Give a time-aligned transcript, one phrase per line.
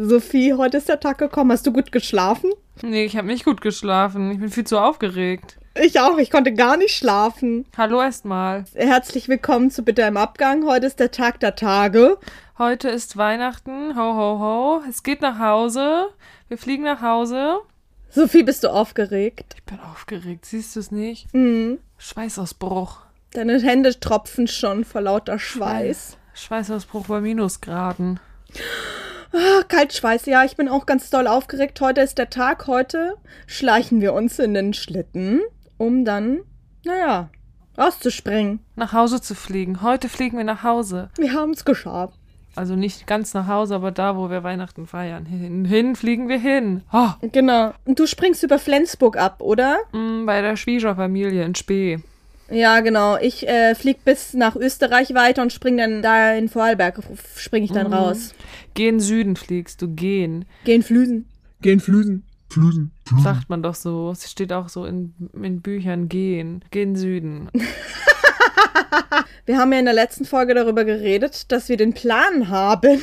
[0.00, 1.50] Sophie, heute ist der Tag gekommen.
[1.50, 2.52] Hast du gut geschlafen?
[2.82, 4.30] Nee, ich habe nicht gut geschlafen.
[4.30, 5.58] Ich bin viel zu aufgeregt.
[5.74, 7.66] Ich auch, ich konnte gar nicht schlafen.
[7.76, 8.64] Hallo erstmal.
[8.74, 10.64] Herzlich willkommen zu Bitte im Abgang.
[10.66, 12.16] Heute ist der Tag der Tage.
[12.58, 13.96] Heute ist Weihnachten.
[13.96, 14.82] Ho, ho, ho.
[14.88, 16.06] Es geht nach Hause.
[16.46, 17.58] Wir fliegen nach Hause.
[18.08, 19.54] Sophie, bist du aufgeregt?
[19.56, 20.46] Ich bin aufgeregt.
[20.46, 21.34] Siehst du es nicht?
[21.34, 21.78] Mhm.
[21.96, 23.00] Schweißausbruch.
[23.32, 26.18] Deine Hände tropfen schon vor lauter Schweiß.
[26.34, 28.20] Schweißausbruch bei Minusgraden.
[29.32, 31.80] Ah, Kaltschweiß, ja, ich bin auch ganz doll aufgeregt.
[31.80, 32.66] Heute ist der Tag.
[32.66, 33.14] Heute
[33.46, 35.40] schleichen wir uns in den Schlitten,
[35.76, 36.40] um dann,
[36.84, 37.28] naja,
[37.76, 38.60] rauszuspringen.
[38.76, 39.82] Nach Hause zu fliegen.
[39.82, 41.10] Heute fliegen wir nach Hause.
[41.18, 42.18] Wir haben es geschafft.
[42.56, 45.26] Also nicht ganz nach Hause, aber da, wo wir Weihnachten feiern.
[45.26, 46.82] Hin, hin fliegen wir hin.
[46.92, 47.72] Oh, Genau.
[47.84, 49.76] Und du springst über Flensburg ab, oder?
[49.92, 52.00] mm, bei der Schwiegerfamilie in Spee.
[52.50, 53.18] Ja, genau.
[53.18, 57.00] Ich äh, flieg bis nach Österreich weiter und spring dann da in Vorarlberg,
[57.36, 58.34] spring ich dann raus.
[58.74, 60.46] Geh in Süden fliegst du, gehen.
[60.64, 61.26] Gehen Flüsen.
[61.60, 62.24] Gehen Flüsen.
[62.48, 62.92] Flüsen.
[63.04, 63.22] Flüsen.
[63.22, 64.10] Sagt man doch so.
[64.10, 66.64] Es steht auch so in, in Büchern, gehen.
[66.70, 67.50] Geh in Süden.
[69.46, 73.00] Wir haben ja in der letzten Folge darüber geredet, dass wir den Plan haben,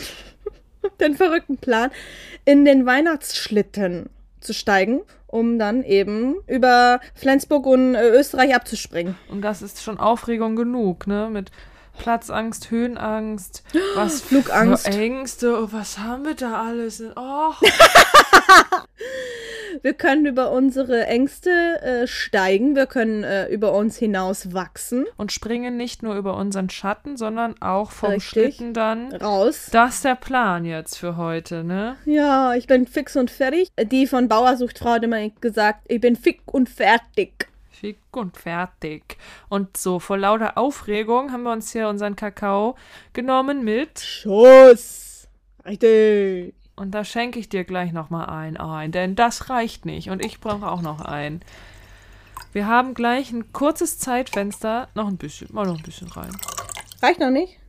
[0.99, 1.89] den verrückten Plan,
[2.45, 4.09] in den Weihnachtsschlitten
[4.41, 5.01] zu steigen,
[5.35, 9.17] um dann eben über Flensburg und äh, Österreich abzuspringen.
[9.27, 11.29] Und das ist schon Aufregung genug, ne?
[11.29, 11.51] Mit
[11.97, 13.63] Platzangst, Höhenangst,
[13.95, 14.87] was Flugangst.
[14.87, 15.57] Ängste.
[15.61, 17.03] Oh, was haben wir da alles?
[17.15, 17.53] Oh,
[19.81, 21.49] Wir können über unsere Ängste
[21.81, 26.69] äh, steigen, wir können äh, über uns hinaus wachsen, und springen nicht nur über unseren
[26.69, 28.29] Schatten, sondern auch vom Richtig.
[28.29, 29.13] Schlitten dann.
[29.13, 29.67] raus.
[29.71, 31.97] Das ist der Plan jetzt für heute, ne?
[32.05, 33.69] Ja, ich bin fix und fertig.
[33.79, 37.47] Die von Bauer sucht Frau hat immer gesagt, ich bin fix und fertig.
[37.79, 39.17] Schick und fertig.
[39.49, 42.75] Und so, vor lauter Aufregung haben wir uns hier unseren Kakao
[43.13, 43.99] genommen mit.
[43.99, 45.27] Schuss.
[45.65, 46.53] Richtig.
[46.75, 50.09] Und da schenke ich dir gleich nochmal ein ein, denn das reicht nicht.
[50.09, 51.41] Und ich brauche auch noch einen.
[52.51, 54.87] Wir haben gleich ein kurzes Zeitfenster.
[54.93, 56.35] Noch ein bisschen, mal noch ein bisschen rein.
[57.01, 57.59] Reicht noch nicht?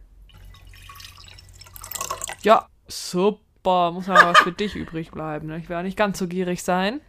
[2.42, 3.90] Ja, super.
[3.90, 5.48] Muss mal was für dich übrig bleiben.
[5.48, 5.58] Ne?
[5.58, 7.00] Ich werde nicht ganz so gierig sein.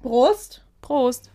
[0.00, 0.64] Prost.
[0.80, 1.30] Prost.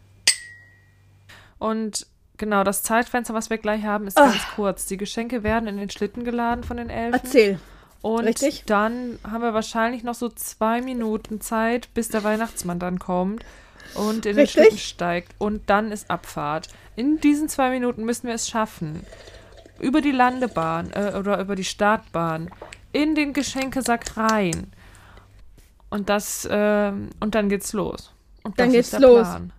[1.61, 2.07] Und
[2.37, 4.87] genau, das Zeitfenster, was wir gleich haben, ist ganz kurz.
[4.87, 7.21] Die Geschenke werden in den Schlitten geladen von den Elfen.
[7.23, 7.59] Erzähl.
[8.01, 8.63] Und Richtig.
[8.65, 13.45] dann haben wir wahrscheinlich noch so zwei Minuten Zeit, bis der Weihnachtsmann dann kommt
[13.93, 14.51] und in den Richtig.
[14.53, 15.35] Schlitten steigt.
[15.37, 16.69] Und dann ist Abfahrt.
[16.95, 19.05] In diesen zwei Minuten müssen wir es schaffen.
[19.79, 22.49] Über die Landebahn äh, oder über die Startbahn
[22.91, 24.73] in den Geschenkesack rein.
[25.91, 28.11] Und das, ähm, und dann geht's los.
[28.41, 29.27] Und Dann das geht's los.
[29.27, 29.53] Plan.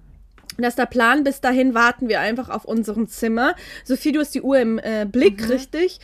[0.58, 1.24] Das ist der Plan.
[1.24, 3.54] Bis dahin warten wir einfach auf unserem Zimmer.
[3.84, 5.98] Sophie, du hast die Uhr im äh, Blick, richtig?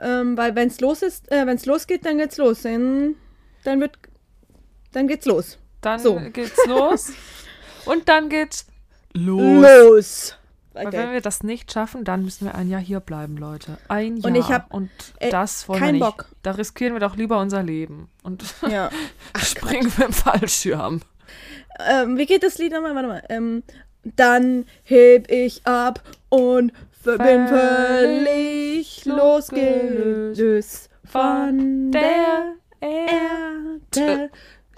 [0.00, 2.62] Ähm, weil wenn es los ist, äh, wenn es losgeht, dann geht's los.
[2.62, 3.14] Dann,
[3.64, 3.98] dann wird,
[4.92, 5.58] dann geht's los.
[5.80, 6.20] Dann So.
[6.32, 7.12] geht's los.
[7.86, 8.66] und dann geht's
[9.14, 9.62] los.
[9.62, 10.36] Los.
[10.74, 10.96] Weil Okay.
[10.96, 13.76] wenn wir das nicht schaffen, dann müssen wir ein Jahr hier bleiben, Leute.
[13.88, 14.24] Ein Jahr.
[14.26, 14.90] Und ich hab, Und
[15.20, 16.04] äh, das wollen wir keinen nicht.
[16.04, 16.28] Bock.
[16.42, 18.08] Da riskieren wir doch lieber unser Leben.
[18.22, 18.88] Und Ja.
[19.36, 21.02] springen wir im Fallschirm.
[21.86, 22.94] ähm, wie geht das Lied nochmal?
[22.94, 23.22] Warte mal.
[23.28, 23.62] Ähm,
[24.04, 26.72] dann heb ich ab und
[27.04, 34.30] bin völlig losgelöst von der Erde.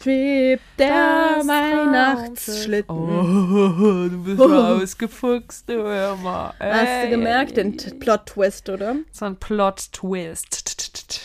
[0.04, 2.94] Schwebt der Weihnachtsschlitten.
[2.94, 6.52] Oh, du bist rausgefuchst, du hör mal.
[6.60, 8.96] Hast du gemerkt, den Plot-Twist, oder?
[9.12, 11.22] So ein Plot-Twist.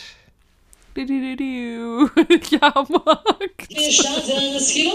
[2.51, 2.73] Ja.
[3.69, 4.91] Wir starten das Kino.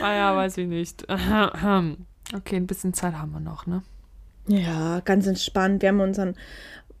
[0.00, 1.06] Naja, Ah weiß ich nicht.
[2.34, 3.82] Okay, ein bisschen Zeit haben wir noch, ne?
[4.48, 5.80] Ja, ganz entspannt.
[5.80, 6.34] Wir haben unseren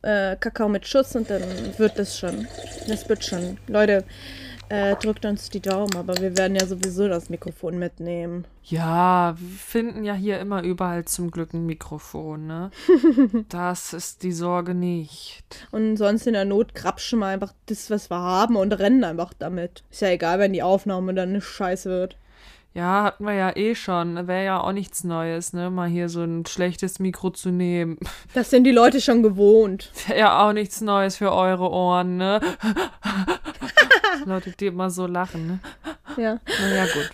[0.02, 1.42] äh, Kakao mit Schuss und dann
[1.78, 2.46] wird das schon.
[2.86, 3.58] Das wird schon.
[3.66, 4.04] Leute,
[4.68, 8.44] äh, drückt uns die Daumen, aber wir werden ja sowieso das Mikrofon mitnehmen.
[8.64, 12.70] Ja, wir finden ja hier immer überall zum Glück ein Mikrofon, ne?
[13.48, 15.44] Das ist die Sorge nicht.
[15.70, 19.32] Und sonst in der Not krapschen wir einfach das, was wir haben und rennen einfach
[19.38, 19.84] damit.
[19.90, 22.16] Ist ja egal, wenn die Aufnahme dann eine Scheiße wird.
[22.76, 24.26] Ja, hatten wir ja eh schon.
[24.28, 25.70] Wäre ja auch nichts Neues, ne?
[25.70, 27.98] Mal hier so ein schlechtes Mikro zu nehmen.
[28.34, 29.90] Das sind die Leute schon gewohnt.
[30.06, 32.40] Wäre ja auch nichts Neues für eure Ohren, ne?
[34.26, 35.58] Leute, die immer so lachen, ne?
[36.16, 36.38] Ja.
[36.60, 37.10] Naja, gut.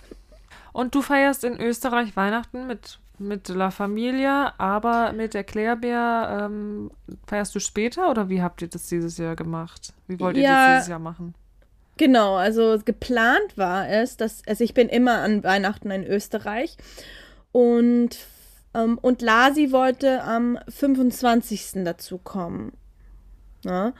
[0.71, 6.89] Und du feierst in Österreich Weihnachten mit, mit La Familia, aber mit der Clairbär ähm,
[7.27, 9.93] feierst du später oder wie habt ihr das dieses Jahr gemacht?
[10.07, 10.65] Wie wollt ihr Ja.
[10.67, 11.35] das dieses Jahr machen?
[11.97, 16.75] Genau, also geplant war es, dass, also ich bin immer an Weihnachten in Österreich
[17.51, 18.17] und
[18.75, 21.83] Ähm, und Lasi wollte am 25.
[21.85, 22.71] dazu kommen.
[23.65, 23.93] Ne?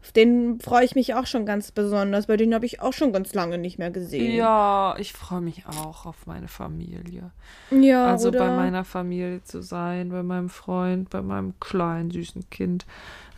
[0.00, 3.12] Auf den freue ich mich auch schon ganz besonders, weil den habe ich auch schon
[3.12, 4.34] ganz lange nicht mehr gesehen.
[4.34, 7.30] Ja, ich freue mich auch auf meine Familie.
[7.70, 8.38] ja also oder?
[8.38, 12.86] bei meiner Familie zu sein, bei meinem Freund, bei meinem kleinen, süßen Kind.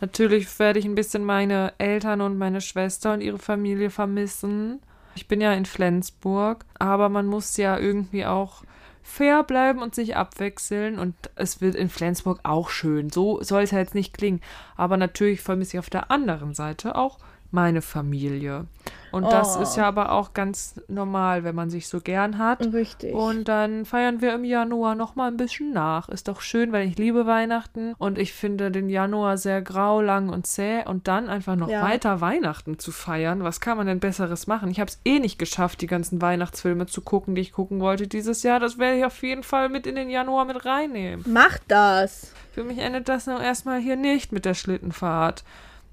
[0.01, 4.81] Natürlich werde ich ein bisschen meine Eltern und meine Schwester und ihre Familie vermissen.
[5.15, 8.63] Ich bin ja in Flensburg, aber man muss ja irgendwie auch
[9.03, 10.99] fair bleiben und sich abwechseln.
[10.99, 13.09] Und es wird in Flensburg auch schön.
[13.09, 14.41] So soll es ja jetzt nicht klingen.
[14.75, 17.19] Aber natürlich vermisse ich auf der anderen Seite auch
[17.51, 18.65] meine Familie.
[19.11, 19.61] Und das Oh.
[19.61, 22.61] ist ja aber auch ganz normal, wenn man sich so gern hat.
[22.73, 23.13] Richtig.
[23.13, 26.07] Und dann feiern wir im Januar noch mal ein bisschen nach.
[26.07, 30.29] Ist doch schön, weil ich liebe Weihnachten und ich finde den Januar sehr grau, lang
[30.29, 30.85] und zäh.
[30.85, 31.81] Und dann einfach noch Ja.
[31.83, 33.43] weiter Weihnachten zu feiern.
[33.43, 34.71] Was kann man denn Besseres machen?
[34.71, 38.07] Ich habe es eh nicht geschafft, die ganzen Weihnachtsfilme zu gucken, die ich gucken wollte
[38.07, 38.61] dieses Jahr.
[38.61, 41.25] Das werde ich auf jeden Fall mit in den Januar mit reinnehmen.
[41.27, 42.31] Mach das.
[42.53, 45.43] Für mich endet das noch erstmal hier nicht mit der Schlittenfahrt.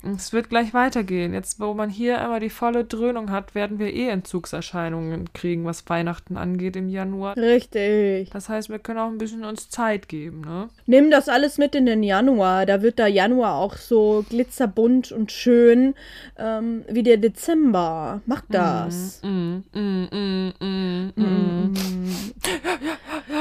[0.03, 1.35] Es wird gleich weitergehen.
[1.35, 5.89] Jetzt, wo man hier einmal die volle Dröhnung hat, werden wir eh Entzugserscheinungen kriegen, was
[5.89, 7.37] Weihnachten angeht im Januar.
[7.37, 8.31] Richtig.
[8.31, 10.69] Das heißt, wir können auch ein bisschen uns Zeit geben, ne?
[10.87, 12.65] Nimm das alles mit in den Januar.
[12.65, 15.95] Da wird der Januar auch so glitzerbunt und schön
[16.39, 18.21] ähm, wie der Dezember.
[18.27, 19.21] Mach das.
[19.25, 21.75] Mm, mm, mm, mm, mm.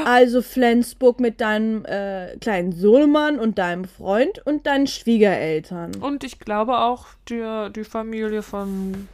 [0.04, 5.96] Also Flensburg mit deinem äh, kleinen Sohnemann und deinem Freund und deinen Schwiegereltern.
[5.96, 9.06] Und ich glaube auch die, die Familie von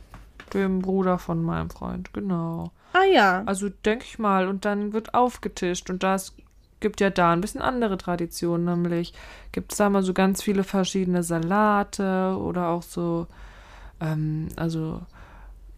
[0.53, 2.71] dem Bruder von meinem Freund, genau.
[2.93, 3.43] Ah ja.
[3.45, 6.37] Also denke ich mal, und dann wird aufgetischt und das
[6.79, 9.15] gibt ja da ein bisschen andere Traditionen, nämlich
[9.51, 13.27] gibt es da mal so ganz viele verschiedene Salate oder auch so,
[14.01, 15.01] ähm, also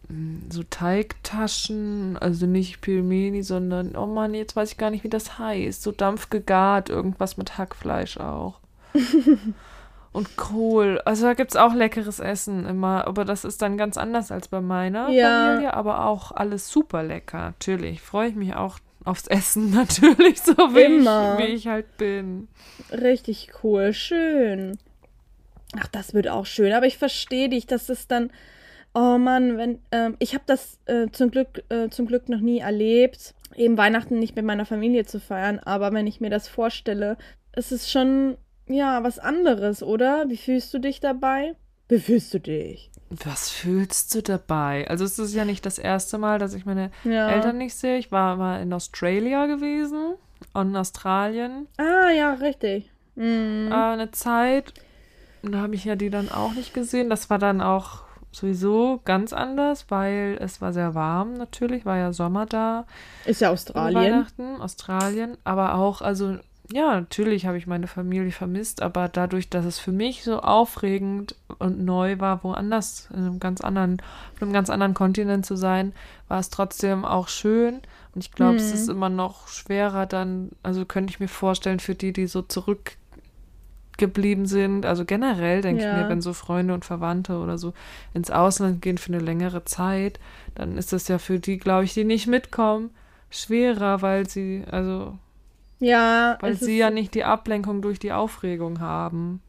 [0.09, 5.09] mm, so Teigtaschen, also nicht Pilmeni, sondern, oh Mann, jetzt weiß ich gar nicht, wie
[5.09, 8.59] das heißt, so dampfgegart, irgendwas mit Hackfleisch auch.
[10.17, 10.99] Und Kohl.
[11.05, 14.47] Also da gibt es auch leckeres Essen immer, aber das ist dann ganz anders als
[14.47, 15.49] bei meiner Ja.
[15.49, 17.37] Familie, aber auch alles super lecker.
[17.37, 21.37] Natürlich freue ich mich auch aufs Essen, natürlich, so wie, Immer.
[21.37, 22.47] ich, wie ich halt bin.
[22.91, 23.93] Richtig cool.
[23.93, 24.79] Schön.
[25.79, 26.73] Ach, das wird auch schön.
[26.73, 28.31] Aber ich verstehe dich, dass es dann.
[28.95, 29.77] Oh Mann, wenn.
[29.91, 34.17] Ähm, ich habe das äh, zum, Glück, äh, zum Glück noch nie erlebt, eben Weihnachten
[34.17, 35.59] nicht mit meiner Familie zu feiern.
[35.59, 37.17] Aber wenn ich mir das vorstelle,
[37.55, 38.35] ist es schon.
[38.67, 40.25] Ja, was anderes, oder?
[40.29, 41.55] Wie fühlst du dich dabei?
[41.89, 42.91] Wie fühlst du dich?
[43.09, 44.85] Was fühlst du dabei?
[44.89, 47.29] Also es ist ja nicht das erste Mal, dass ich meine Ja.
[47.29, 47.97] Eltern nicht sehe.
[47.97, 50.15] Ich war mal in Australia gewesen
[50.53, 52.91] und in Australien Ah, ja, richtig.
[53.15, 53.69] Mhm.
[53.71, 54.73] äh, eine Zeit.
[55.41, 57.09] Und da habe ich ja die dann auch nicht gesehen.
[57.09, 58.01] Das war dann auch
[58.33, 62.85] sowieso ganz anders, weil es war sehr warm natürlich, war ja Sommer da.
[63.25, 63.95] Ist ja Australien.
[63.95, 66.37] Weihnachten, Australien, aber auch, also
[66.71, 71.35] ja, natürlich habe ich meine Familie vermisst, aber dadurch, dass es für mich so aufregend
[71.59, 74.01] und neu war, woanders, in einem ganz anderen,
[74.35, 75.93] auf einem ganz anderen Kontinent zu sein,
[76.27, 77.75] war es trotzdem auch schön.
[78.13, 78.77] Und ich glaube, es Hm.
[78.79, 84.45] ist immer noch schwerer dann, also könnte ich mir vorstellen, für die, die so zurückgeblieben
[84.45, 85.93] sind, also generell denke ich Ja.
[85.93, 87.73] mir, wenn so Freunde und Verwandte oder so
[88.13, 90.19] ins Ausland gehen für eine längere Zeit,
[90.55, 92.91] dann ist das ja für die, glaube ich, die nicht mitkommen,
[93.29, 95.17] schwerer, weil sie, also,
[95.79, 99.41] Ja, weil sie ja nicht die Ablenkung durch die Aufregung haben.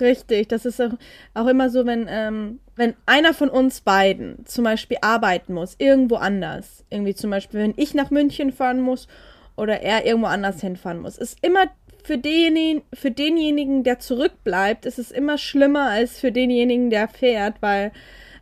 [0.00, 0.92] Richtig, das ist auch,
[1.34, 6.16] auch immer so, wenn, ähm, wenn einer von uns beiden zum Beispiel arbeiten muss, irgendwo
[6.16, 9.08] anders, irgendwie zum Beispiel, wenn ich nach München fahren muss
[9.56, 11.66] oder er irgendwo anders hinfahren muss, ist immer
[12.02, 17.56] für denjenigen, für denjenigen, der zurückbleibt, ist es immer schlimmer als für denjenigen, der fährt,
[17.60, 17.92] weil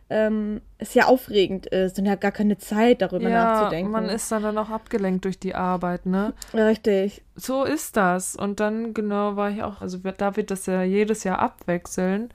[0.09, 3.91] ähm, es ja aufregend ist und er hat gar keine Zeit, darüber ja, nachzudenken.
[3.91, 6.33] man ist dann, dann auch abgelenkt durch die Arbeit, ne?
[6.53, 7.23] Richtig.
[7.35, 8.35] So ist das.
[8.35, 12.29] Und dann, genau, war ich auch, also da wird das ja jedes Jahr abwechseln.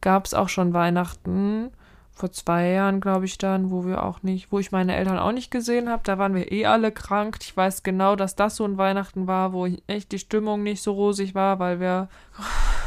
[0.00, 1.70] Gab es auch schon Weihnachten,
[2.18, 5.32] vor zwei Jahren, glaube ich, dann, wo wir auch nicht, wo ich meine Eltern auch
[5.32, 6.02] nicht gesehen habe.
[6.04, 7.38] Da waren wir eh alle krank.
[7.40, 10.92] Ich weiß genau, dass das so ein Weihnachten war, wo echt die Stimmung nicht so
[10.92, 12.08] rosig war, weil wir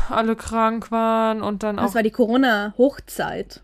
[0.09, 3.61] alle krank waren und dann Das auch war die Corona-Hochzeit.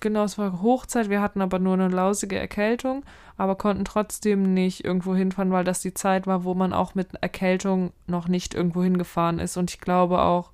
[0.00, 1.10] Genau, es war Hochzeit.
[1.10, 3.04] Wir hatten aber nur eine lausige Erkältung,
[3.36, 7.08] aber konnten trotzdem nicht irgendwo hinfahren, weil das die Zeit war, wo man auch mit
[7.20, 9.58] Erkältung noch nicht irgendwo hingefahren ist.
[9.58, 10.52] Und ich glaube auch,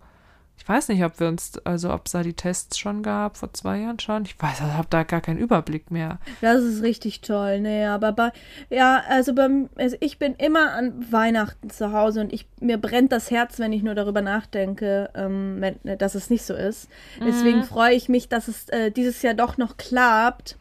[0.66, 3.52] ich weiß nicht, ob wir uns, also ob es da die Tests schon gab, vor
[3.52, 4.24] zwei Jahren schon.
[4.24, 6.18] Ich weiß, ich habe da gar keinen Überblick mehr.
[6.40, 8.32] Das ist richtig toll, nee, aber bei,
[8.68, 13.12] ja, also beim, also ich bin immer an Weihnachten zu Hause und ich, mir brennt
[13.12, 16.88] das Herz, wenn ich nur darüber nachdenke, ähm, wenn, dass es nicht so ist.
[17.24, 20.56] Deswegen freue ich mich, dass es äh, dieses Jahr doch noch klappt.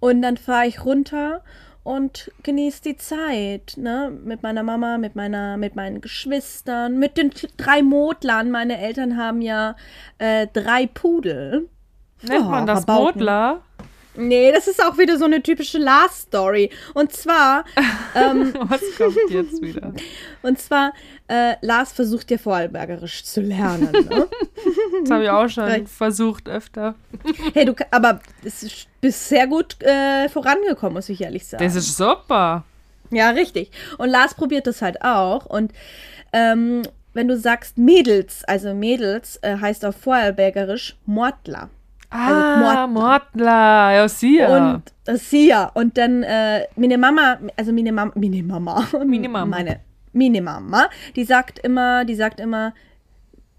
[0.00, 1.40] Und dann fahre ich runter
[1.84, 4.10] und genieße die Zeit, ne?
[4.24, 8.50] Mit meiner Mama, mit meiner, mit meinen Geschwistern, mit den drei Modlern.
[8.50, 9.76] Meine Eltern haben ja
[10.18, 11.68] äh, drei Pudel.
[12.22, 12.86] Nennt Ja, man das.
[12.86, 13.60] Modler?
[14.16, 16.70] Nee, das ist auch wieder so eine typische Last-Story.
[16.94, 17.64] Und zwar,
[18.14, 19.92] ähm, Was kommt jetzt wieder?
[20.42, 20.92] und zwar,
[21.28, 23.90] äh, Lars versucht ja Vorarlbergerisch zu lernen.
[23.92, 24.26] Ne?
[25.02, 26.94] Das habe ich auch schon versucht öfter.
[27.52, 31.62] hey, du, aber es ist, bist sehr gut äh, vorangekommen, muss ich ehrlich sagen.
[31.62, 32.64] Das ist super.
[33.10, 33.70] Ja, richtig.
[33.98, 35.44] Und Lars probiert das halt auch.
[35.44, 35.72] Und
[36.32, 41.68] ähm, wenn du sagst Mädels, also Mädels äh, heißt auf Vorarlbergerisch Mortler.
[42.08, 43.92] Ah, Mordler.
[43.94, 44.56] Ja, sie ja.
[44.56, 45.70] Und äh, Sia.
[45.74, 49.44] Und dann äh, meine Mama, also meine Mama, meine Mama, Meine Mama.
[49.44, 49.80] meine,
[50.14, 52.72] meine Mama, die sagt immer, die sagt immer,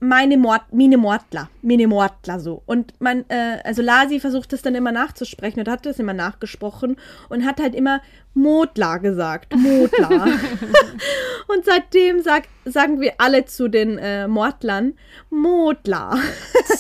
[0.06, 2.62] meine Mord, meine Mordler, meine Mordler so.
[2.66, 6.98] Und mein, äh, also Lasi versucht das dann immer nachzusprechen und hat das immer nachgesprochen
[7.30, 8.02] und hat halt immer
[8.34, 9.56] Modler gesagt.
[9.56, 10.10] Modler.
[11.48, 14.94] und seitdem sag, sagen wir alle zu den äh, Mordlern
[15.30, 16.18] Modler.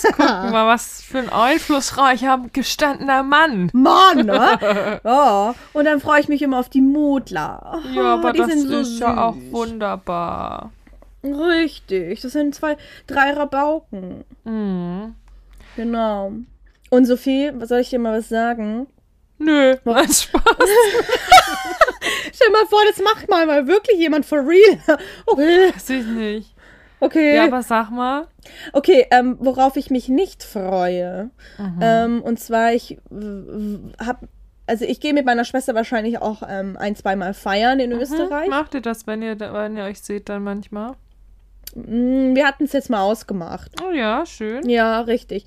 [0.04, 3.70] Guck mal, was für ein einflussreicher, gestandener Mann.
[3.74, 5.00] Mann, ne?
[5.04, 5.56] ja.
[5.74, 7.82] Und dann freue ich mich immer auf die Modler.
[7.84, 9.52] Oh, Ja, aber die das sind so ist ja auch süß.
[9.52, 10.72] wunderbar.
[11.34, 12.22] Richtig.
[12.22, 12.78] Das sind zwei,
[13.08, 14.24] drei Rabauken.
[14.44, 15.16] Mhm.
[15.76, 16.34] Genau.
[16.90, 18.88] Und Sophie, soll ich dir mal was sagen?
[19.38, 20.24] Nö, nein, Spaß.
[22.34, 24.80] Stell mal vor, das macht mal, mal wirklich jemand for real.
[25.26, 25.70] Okay.
[25.74, 26.56] Weiß ich nicht.
[27.00, 27.36] Okay.
[27.36, 28.28] Ja, aber sag mal.
[28.72, 31.30] Okay, ähm, worauf ich mich nicht freue.
[31.58, 31.80] Mhm.
[31.82, 32.98] Ähm, und zwar, ich
[34.00, 34.28] habe,
[34.66, 38.50] also ich gehe mit meiner Schwester wahrscheinlich auch ähm, ein, zweimal feiern in Österreich.
[38.50, 40.94] Macht ihr das, wenn ihr, wenn ihr euch seht, dann manchmal?
[41.76, 43.72] Mm, Wir hatten es jetzt mal ausgemacht.
[43.84, 44.68] Oh ja, schön.
[44.68, 45.46] Ja, richtig.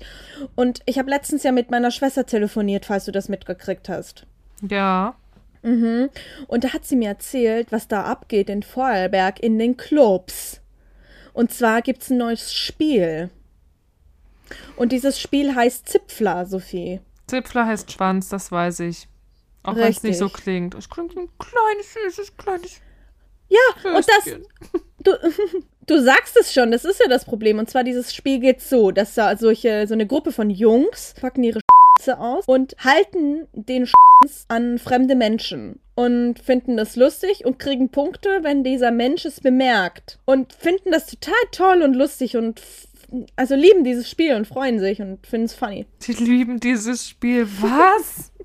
[0.55, 4.25] Und ich habe letztens ja mit meiner Schwester telefoniert, falls du das mitgekriegt hast.
[4.61, 5.15] Ja.
[5.61, 6.09] Mhm.
[6.47, 10.61] Und da hat sie mir erzählt, was da abgeht in Vorarlberg in den Clubs.
[11.33, 13.29] Und zwar gibt es ein neues Spiel.
[14.75, 17.01] Und dieses Spiel heißt Zipfler, Sophie.
[17.27, 19.07] Zipfler heißt Schwanz, das weiß ich.
[19.63, 20.73] Auch wenn es nicht so klingt.
[20.75, 22.81] Es klingt ein kleines, süßes, kleines
[23.49, 23.59] Ja,
[23.95, 25.11] und das, du,
[25.89, 27.59] du sagst es schon, das ist ja das Problem.
[27.59, 31.43] Und zwar dieses Spiel geht so, dass da solche, so eine Gruppe von Jungs packen
[31.43, 31.59] ihre
[32.17, 33.87] aus und halten den
[34.47, 40.17] an fremde Menschen und finden das lustig und kriegen Punkte, wenn dieser Mensch es bemerkt
[40.23, 42.61] und finden das total toll und lustig und
[43.35, 45.87] also lieben dieses Spiel und freuen sich und finden es funny.
[45.97, 47.47] Sie lieben dieses Spiel.
[47.59, 48.31] Was?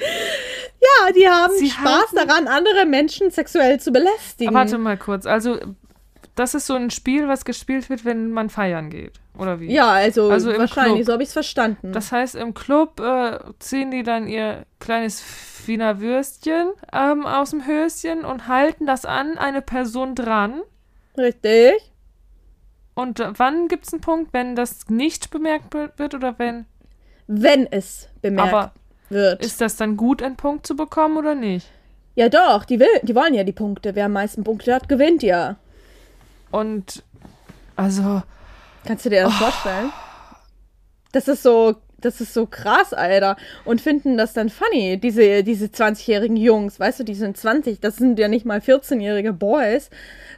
[0.00, 4.52] Ja, die haben Sie Spaß haben- daran, andere Menschen sexuell zu belästigen.
[4.52, 5.24] Warte mal kurz.
[5.24, 5.58] Also,
[6.34, 9.12] das ist so ein Spiel, was gespielt wird, wenn man feiern geht.
[9.38, 9.72] Oder wie?
[9.72, 11.06] Ja, also, Also wahrscheinlich, Club.
[11.06, 11.92] so habe ich es verstanden.
[11.92, 15.22] Das heißt, im Club äh, ziehen die dann ihr kleines
[15.66, 20.60] Wiener Würstchen ähm, aus dem Höschen und halten das an eine Person dran.
[21.16, 21.74] Richtig.
[22.94, 26.66] Und wann gibt es einen Punkt, wenn das nicht bemerkt wird wird oder wenn?
[27.26, 28.72] Wenn es bemerkt Aber
[29.08, 29.44] wird.
[29.44, 31.68] ist das dann gut, einen Punkt zu bekommen oder nicht?
[32.16, 33.96] ja, doch, die, will, die wollen ja die Punkte.
[33.96, 35.56] Wer am meisten Punkte hat, gewinnt ja.
[36.54, 37.02] Und
[37.74, 38.22] also,
[38.86, 39.90] Kannst du dir das vorstellen?
[41.10, 43.36] Das ist so, das ist so krass, Alter.
[43.64, 47.96] Und finden das dann funny, diese, diese 20-jährigen Jungs, weißt du, die sind 20, das
[47.96, 49.90] sind ja nicht mal 14-jährige Boys,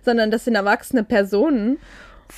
[0.07, 1.79] sondern das sind erwachsene Personen,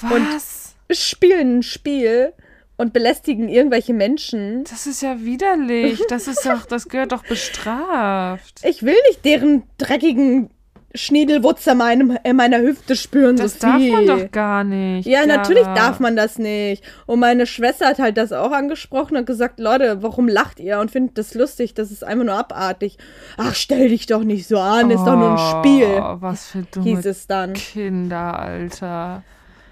[0.00, 0.74] was?
[0.90, 2.32] spielen ein Spiel
[2.78, 4.64] und belästigen irgendwelche Menschen.
[4.64, 6.02] das ist ja widerlich.
[6.08, 8.60] Das ist doch, das gehört doch bestraft.
[8.64, 10.50] Ich will nicht deren dreckigen
[10.94, 13.90] Schniedelwutzer meinem, in meiner Hüfte spüren, Das darf Sophie.
[13.92, 15.06] man doch gar nicht.
[15.06, 15.74] Ja, natürlich Clara.
[15.74, 16.82] darf man das nicht.
[17.06, 20.90] Und meine Schwester hat halt das auch angesprochen und gesagt, Leute, warum lacht ihr und
[20.90, 21.74] findet das lustig?
[21.74, 22.96] Das ist einfach nur abartig.
[23.36, 26.62] Ach, stell dich doch nicht so an, ist doch nur ein Spiel, Oh, was für
[26.62, 27.52] dumme hieß es dann.
[27.52, 29.22] Kinder, Alter.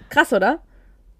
[0.09, 0.59] Krass, oder?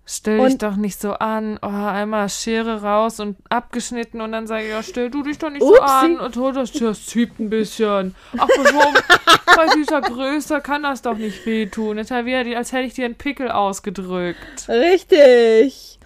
[0.09, 1.59] Stell dich Und- doch nicht so an.
[1.61, 5.49] Oh, einmal Schere raus und abgeschnitten und dann sage ich, ja, stell du dich doch
[5.49, 5.83] nicht so Upsi.
[5.83, 6.19] an.
[6.19, 8.15] Und oh, das, das zieht ein bisschen.
[8.37, 8.93] Ach, warum?
[9.57, 11.97] Bei dieser Größe kann das doch nicht wehtun.
[11.97, 14.69] Das ist ja wieder, als hätte ich dir einen Pickel ausgedrückt.
[14.69, 15.99] Richtig.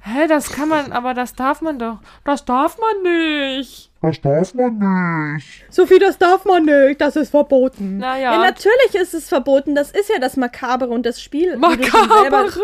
[0.00, 1.98] Hä, das kann man, aber das darf man doch.
[2.24, 3.92] Das darf man nicht.
[4.02, 5.64] Das darf man nicht.
[5.70, 7.98] Sophie, das darf man nicht, das ist verboten.
[7.98, 8.32] Naja.
[8.32, 11.56] Ja, natürlich ist es verboten, das ist ja das Makabere und das Spiel.
[11.56, 12.60] wie du schon selber- Makabere.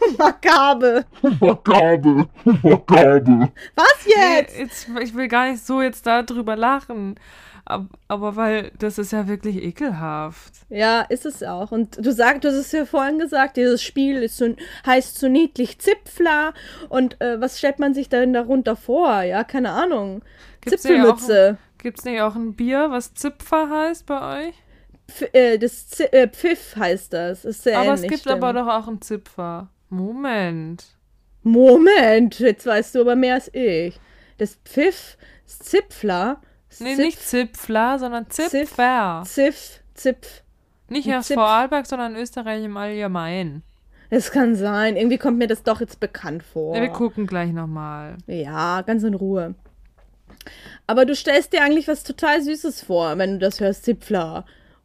[0.18, 1.04] Makabe.
[1.40, 2.28] Makabe.
[2.44, 3.52] Makabe.
[3.74, 4.56] Was jetzt?
[4.56, 7.16] Nee, jetzt, ich will gar nicht so jetzt darüber lachen.
[7.64, 10.52] Aber, aber weil das ist ja wirklich ekelhaft.
[10.68, 11.70] Ja, ist es auch.
[11.70, 15.28] Und du sagst, du hast es ja vorhin gesagt, dieses Spiel ist so, heißt so
[15.28, 16.54] niedlich Zipfler.
[16.88, 19.22] Und äh, was stellt man sich denn darunter vor?
[19.22, 20.22] Ja, keine Ahnung.
[20.60, 21.56] Gibt's Zipfelmütze.
[21.78, 24.54] Gibt's nicht auch ein Bier, was Zipfer heißt bei euch?
[25.10, 27.44] Pf äh, das Z äh, Pfiff heißt das.
[27.44, 28.42] Ist sehr aber es ähnlich, gibt stimmt.
[28.42, 29.68] aber doch auch einen Zipfer.
[29.92, 30.84] Moment.
[31.42, 33.98] Moment, jetzt weißt du aber mehr als ich.
[34.38, 36.40] Das Pfiff, das Zipfler.
[36.80, 39.22] Nee, Zipf- nicht Zipfler, sondern Zipfer.
[39.26, 40.42] Ziff, Zipf.
[40.88, 41.36] Nicht erst Zipf.
[41.36, 43.62] Vorarlberg, sondern Österreich im Allgemeinen.
[44.08, 44.96] Es kann sein.
[44.96, 46.74] Irgendwie kommt mir das doch jetzt bekannt vor.
[46.74, 48.16] Ja, wir gucken gleich nochmal.
[48.26, 49.54] Ja, ganz in Ruhe.
[50.86, 54.44] Aber du stellst dir eigentlich was total Süßes vor, wenn du das hörst, Zipfler.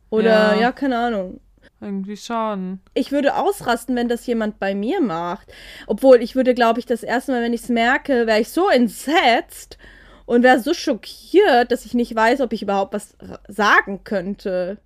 [0.10, 0.62] Oder, Ja.
[0.62, 1.40] ja, keine Ahnung.
[1.80, 2.80] Irgendwie schon.
[2.96, 5.54] Ich würde ausrasten, wenn das jemand bei mir macht.
[5.86, 8.68] Obwohl, ich würde, glaube ich, das erste Mal, wenn ich es merke, wäre ich so
[8.70, 9.78] entsetzt
[10.26, 13.16] und wäre so schockiert, dass ich nicht weiß, ob ich überhaupt was
[13.48, 14.80] sagen könnte.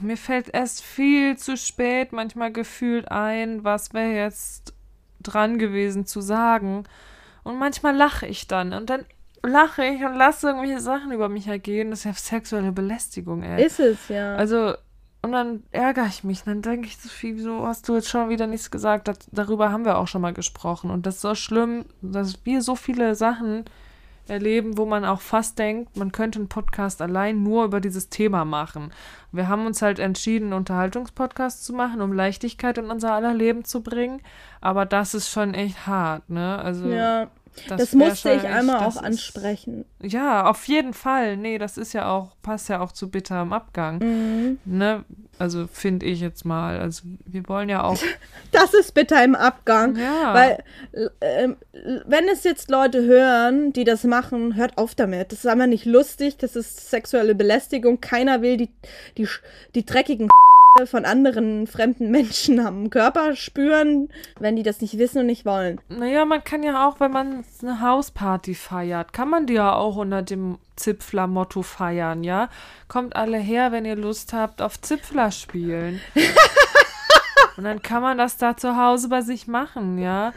[0.00, 4.74] Mir fällt erst viel zu spät manchmal gefühlt ein, was wäre jetzt
[5.22, 6.84] dran gewesen zu sagen.
[7.44, 8.72] Und manchmal lache ich dann.
[8.72, 9.04] Und dann
[9.42, 11.90] lache ich und lasse irgendwelche Sachen über mich ergehen.
[11.90, 13.64] Das ist ja sexuelle Belästigung, ey.
[13.64, 14.34] Ist es, ja.
[14.34, 14.74] Also,
[15.22, 16.44] und dann ärgere ich mich.
[16.44, 19.08] Dann denke ich so viel, wieso hast du jetzt schon wieder nichts gesagt?
[19.08, 20.90] Das, darüber haben wir auch schon mal gesprochen.
[20.90, 23.64] Und das ist so schlimm, dass wir so viele Sachen
[24.28, 28.44] erleben, wo man auch fast denkt, man könnte einen Podcast allein nur über dieses Thema
[28.44, 28.92] machen.
[29.32, 33.64] Wir haben uns halt entschieden, einen Unterhaltungspodcast zu machen, um Leichtigkeit in unser aller Leben
[33.64, 34.20] zu bringen.
[34.60, 36.58] Aber das ist schon echt hart, ne?
[36.58, 37.28] Also, ja,
[37.68, 39.84] das, wär musste ich einmal das auch ist- ansprechen.
[40.00, 41.36] Ja, auf jeden Fall.
[41.36, 43.98] Nee, das ist ja auch, passt ja auch zu bitterem Abgang.
[43.98, 44.58] Mhm.
[44.64, 45.04] Ne?
[45.38, 46.78] Also finde ich jetzt mal.
[46.80, 47.98] Also wir wollen ja auch.
[48.50, 49.94] Das ist bitter im Abgang.
[49.96, 50.32] Ja.
[50.32, 50.64] Weil,
[51.20, 51.48] äh,
[52.06, 55.32] wenn es jetzt Leute hören, die das machen, hört auf damit.
[55.32, 56.38] Das ist einfach nicht lustig.
[56.38, 58.00] Das ist sexuelle Belästigung.
[58.00, 58.70] Keiner will die,
[59.18, 59.28] die,
[59.74, 60.28] die dreckigen
[60.86, 64.08] von anderen fremden Menschen am Körper spüren,
[64.38, 65.80] wenn die das nicht wissen und nicht wollen.
[65.88, 69.96] Naja, man kann ja auch, wenn man eine Hausparty feiert, kann man die ja auch
[69.96, 72.48] unter dem Zipfler-Motto feiern, ja?
[72.86, 76.00] Kommt alle her, wenn ihr Lust habt, auf Zipfler spielen.
[77.58, 80.32] Und dann kann man das da zu Hause bei sich machen, ja?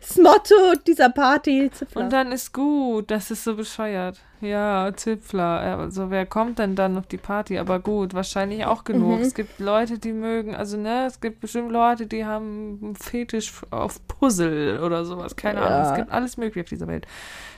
[0.00, 0.54] Das Motto
[0.86, 1.68] dieser Party.
[1.94, 4.20] Und dann ist gut, das ist so bescheuert.
[4.40, 5.78] Ja, Zipfler.
[5.80, 7.58] Also wer kommt denn dann auf die Party?
[7.58, 9.18] Aber gut, wahrscheinlich auch genug.
[9.18, 9.24] Mhm.
[9.24, 13.52] Es gibt Leute, die mögen, also ne, es gibt bestimmt Leute, die haben einen Fetisch
[13.70, 15.34] auf Puzzle oder sowas.
[15.34, 15.66] Keine Ja.
[15.66, 15.90] Ahnung.
[15.90, 17.04] Es gibt alles mögliche auf dieser Welt.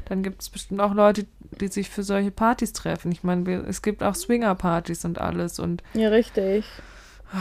[0.07, 1.27] Dann gibt es bestimmt auch Leute,
[1.61, 3.13] die sich für solche Partys treffen.
[3.13, 6.65] Ich meine, es gibt auch Swinger-Partys und alles und ja, richtig.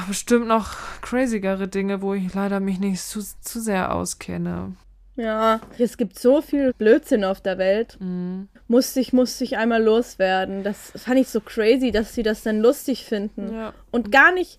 [0.08, 4.76] Bestimmt noch crazigere Dinge, wo ich leider mich nicht zu, zu sehr auskenne.
[5.18, 7.98] Ja, es gibt so viel Blödsinn auf der Welt.
[8.00, 8.48] Mhm.
[8.68, 10.64] Musste ich, musste ich einmal loswerden.
[10.64, 13.54] Das fand ich so crazy, dass sie das dann lustig finden.
[13.54, 13.74] Ja.
[13.92, 14.58] und gar nicht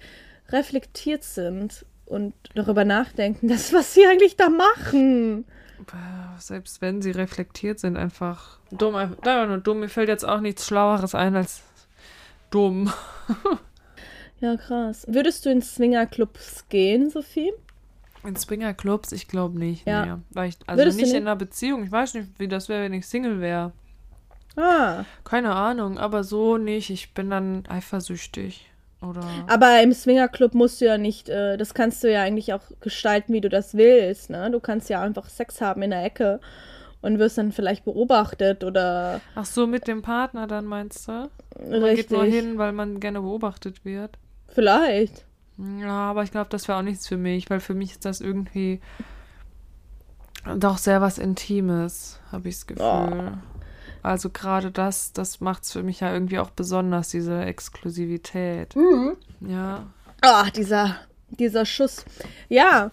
[0.51, 5.47] reflektiert sind und darüber nachdenken, das, was sie eigentlich da machen.
[6.39, 8.95] Selbst wenn sie reflektiert sind, einfach dumm.
[8.95, 9.81] Einfach nur dumm.
[9.81, 11.63] Mir fällt jetzt auch nichts Schlaueres ein als
[12.51, 12.93] dumm.
[14.43, 15.05] Ja, krass.
[15.09, 17.53] Würdest du in Swingerclubs gehen, Sophie?
[18.25, 19.87] In Swingerclubs, ich glaube nicht.
[19.87, 20.05] Ja.
[20.05, 20.23] Nee.
[20.31, 21.17] Weil ich, also Würdest nicht nicht?
[21.17, 21.85] in einer Beziehung.
[21.85, 23.73] Ich weiß nicht, wie das wäre, wenn ich Single wäre.
[24.57, 26.91] Ah, Keine Ahnung, aber so nicht.
[26.91, 28.69] Ich bin dann eifersüchtig.
[29.01, 29.23] Oder.
[29.49, 33.33] aber im Swingerclub musst du ja nicht, äh, das kannst du ja eigentlich auch gestalten,
[33.33, 34.49] wie du das willst, ne?
[34.53, 36.39] Du kannst ja einfach Sex haben in der Ecke
[37.01, 41.29] und wirst dann vielleicht beobachtet oder Ach so, mit dem Partner dann meinst du?
[41.59, 42.09] Man richtig.
[42.09, 44.19] geht nur hin, weil man gerne beobachtet wird.
[44.53, 45.25] Vielleicht.
[45.81, 48.21] Ja, aber ich glaube, das wäre auch nichts für mich, weil für mich ist das
[48.21, 48.81] irgendwie
[50.57, 52.85] doch sehr was Intimes, habe ich das Gefühl.
[52.85, 53.53] Oh.
[54.03, 58.75] Also gerade das, das macht es für mich ja irgendwie auch besonders, diese Exklusivität.
[59.41, 59.87] Ja.
[60.21, 60.97] Ah, dieser,
[61.31, 62.05] dieser Schuss.
[62.49, 62.91] Ja.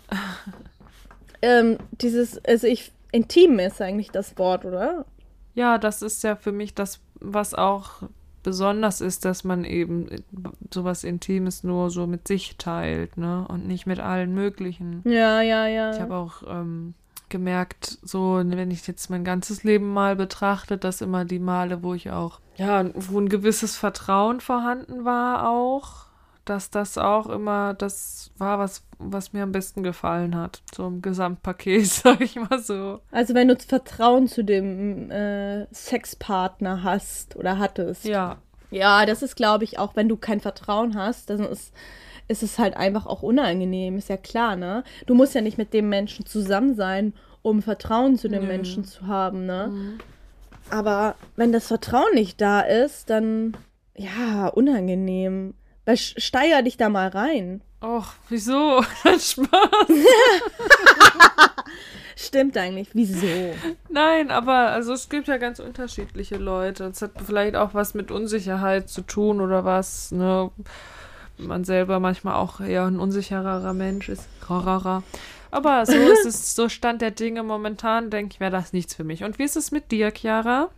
[1.41, 5.05] ähm, dieses, also ich, intim ist eigentlich das Wort, oder?
[5.55, 8.03] Ja, das ist ja für mich das, was auch
[8.43, 10.07] besonders ist, dass man eben
[10.73, 13.45] sowas Intimes nur so mit sich teilt, ne?
[13.47, 15.01] Und nicht mit allen möglichen.
[15.05, 15.91] Ja, ja, ja.
[15.91, 16.93] Ich habe auch ähm,
[17.29, 21.93] gemerkt, so, wenn ich jetzt mein ganzes Leben mal betrachte, dass immer die Male, wo
[21.93, 26.08] ich auch, ja, wo ein gewisses Vertrauen vorhanden war auch,
[26.49, 30.61] dass das auch immer das war, was, was mir am besten gefallen hat.
[30.73, 32.99] So im Gesamtpaket, sag ich mal so.
[33.11, 38.05] Also wenn du Vertrauen zu dem äh, Sexpartner hast oder hattest.
[38.05, 38.37] Ja,
[38.71, 41.73] Ja, das ist, glaube ich, auch wenn du kein Vertrauen hast, dann ist,
[42.27, 44.83] ist es halt einfach auch unangenehm, ist ja klar, ne?
[45.05, 48.47] Du musst ja nicht mit dem Menschen zusammen sein, um Vertrauen zu dem Nö.
[48.47, 49.97] Menschen zu haben, ne?
[50.69, 53.57] Aber wenn das Vertrauen nicht da ist, dann,
[53.95, 55.53] ja, unangenehm.
[55.89, 57.61] Weil steiger dich da mal rein.
[57.81, 58.83] Och, wieso?
[59.03, 59.39] Spaß.
[62.15, 62.89] Stimmt eigentlich.
[62.93, 63.55] Wieso?
[63.89, 66.83] Nein, aber also es gibt ja ganz unterschiedliche Leute.
[66.83, 70.51] Es hat vielleicht auch was mit Unsicherheit zu tun oder was, ne?
[71.39, 74.27] Man selber manchmal auch eher ein unsichererer Mensch ist.
[74.47, 75.01] Rarara.
[75.49, 79.03] Aber so ist es, so Stand der Dinge momentan, denke ich, wäre das nichts für
[79.03, 79.23] mich.
[79.23, 80.69] Und wie ist es mit dir, Chiara?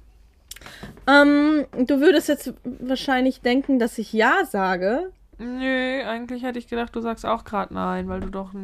[1.07, 5.11] Ähm, du würdest jetzt wahrscheinlich denken, dass ich Ja sage.
[5.37, 8.53] Nö, eigentlich hätte ich gedacht, du sagst auch gerade nein, weil du doch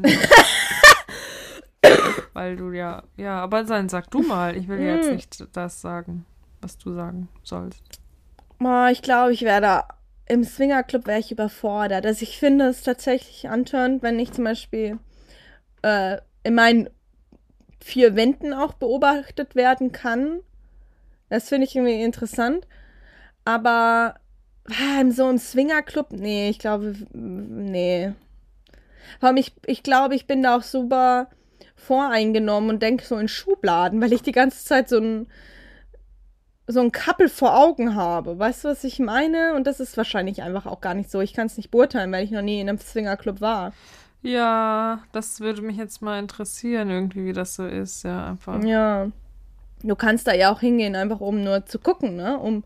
[2.33, 4.55] Weil du ja, ja, aber dann sag du mal.
[4.55, 6.25] Ich will jetzt nicht das sagen,
[6.61, 7.99] was du sagen sollst.
[8.59, 9.87] Oh, ich glaube, ich wäre da.
[10.27, 12.05] Im Swingerclub wäre ich überfordert.
[12.05, 14.99] Also ich finde es tatsächlich antörend, wenn ich zum Beispiel
[15.83, 16.89] äh, in meinen
[17.81, 20.41] vier Wänden auch beobachtet werden kann.
[21.29, 22.67] Das finde ich irgendwie interessant.
[23.45, 24.15] Aber
[24.69, 28.13] ah, in so einem Swingerclub, nee, ich glaube, nee.
[29.21, 31.29] Allem, ich, ich glaube, ich bin da auch super
[31.75, 35.27] voreingenommen und denke so in Schubladen, weil ich die ganze Zeit so ein
[36.67, 38.37] so ein Kappel vor Augen habe.
[38.37, 39.53] Weißt du, was ich meine?
[39.55, 41.21] Und das ist wahrscheinlich einfach auch gar nicht so.
[41.21, 43.71] Ich kann es nicht beurteilen, weil ich noch nie in einem Swingerclub war.
[44.21, 48.61] Ja, das würde mich jetzt mal interessieren, irgendwie, wie das so ist, ja, einfach.
[48.63, 49.09] Ja.
[49.83, 52.37] Du kannst da ja auch hingehen, einfach um nur zu gucken, ne?
[52.39, 52.63] Um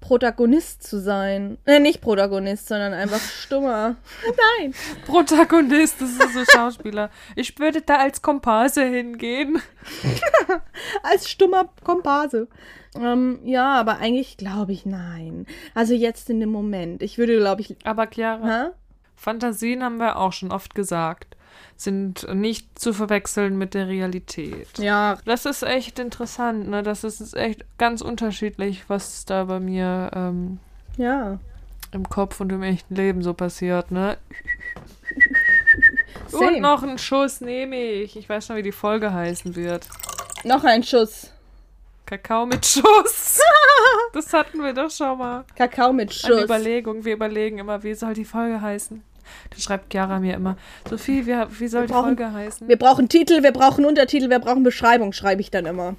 [0.00, 1.58] Protagonist zu sein.
[1.64, 3.96] Äh, nicht Protagonist, sondern einfach stummer.
[4.60, 4.74] Nein.
[5.06, 7.10] Protagonist, das ist so Schauspieler.
[7.34, 9.60] Ich würde da als Komparse hingehen.
[11.02, 12.48] Als stummer Komparse.
[12.94, 15.46] Ähm, ja, aber eigentlich glaube ich nein.
[15.74, 17.02] Also jetzt in dem Moment.
[17.02, 17.76] Ich würde, glaube ich.
[17.84, 18.70] Aber Chiara, Hä?
[19.16, 21.36] Fantasien haben wir auch schon oft gesagt,
[21.78, 24.66] sind nicht zu verwechseln mit der Realität.
[24.78, 26.82] Ja, Das ist echt interessant, ne?
[26.82, 30.58] Das ist echt ganz unterschiedlich, was da bei mir ähm,
[30.96, 31.38] ja.
[31.92, 34.18] im Kopf und im echten Leben so passiert, ne?
[36.30, 36.60] Und Same.
[36.60, 38.14] noch einen Schuss nehme ich.
[38.16, 39.88] Ich weiß schon, wie die Folge heißen wird.
[40.44, 41.32] Noch ein Schuss.
[42.04, 43.40] Kakao mit Schuss.
[44.12, 45.44] das hatten wir doch schon mal.
[45.56, 46.44] Kakao mit Eine Schuss.
[46.44, 47.04] Überlegung.
[47.06, 49.02] Wir überlegen immer, wie soll die Folge heißen.
[49.50, 50.56] Da schreibt Chiara mir immer,
[50.88, 52.68] Sophie, wie, wie soll Wir die brauchen- Folge heißen?
[52.68, 55.96] Wir brauchen Titel, wir brauchen Untertitel, wir brauchen Beschreibung, schreibe ich dann immer.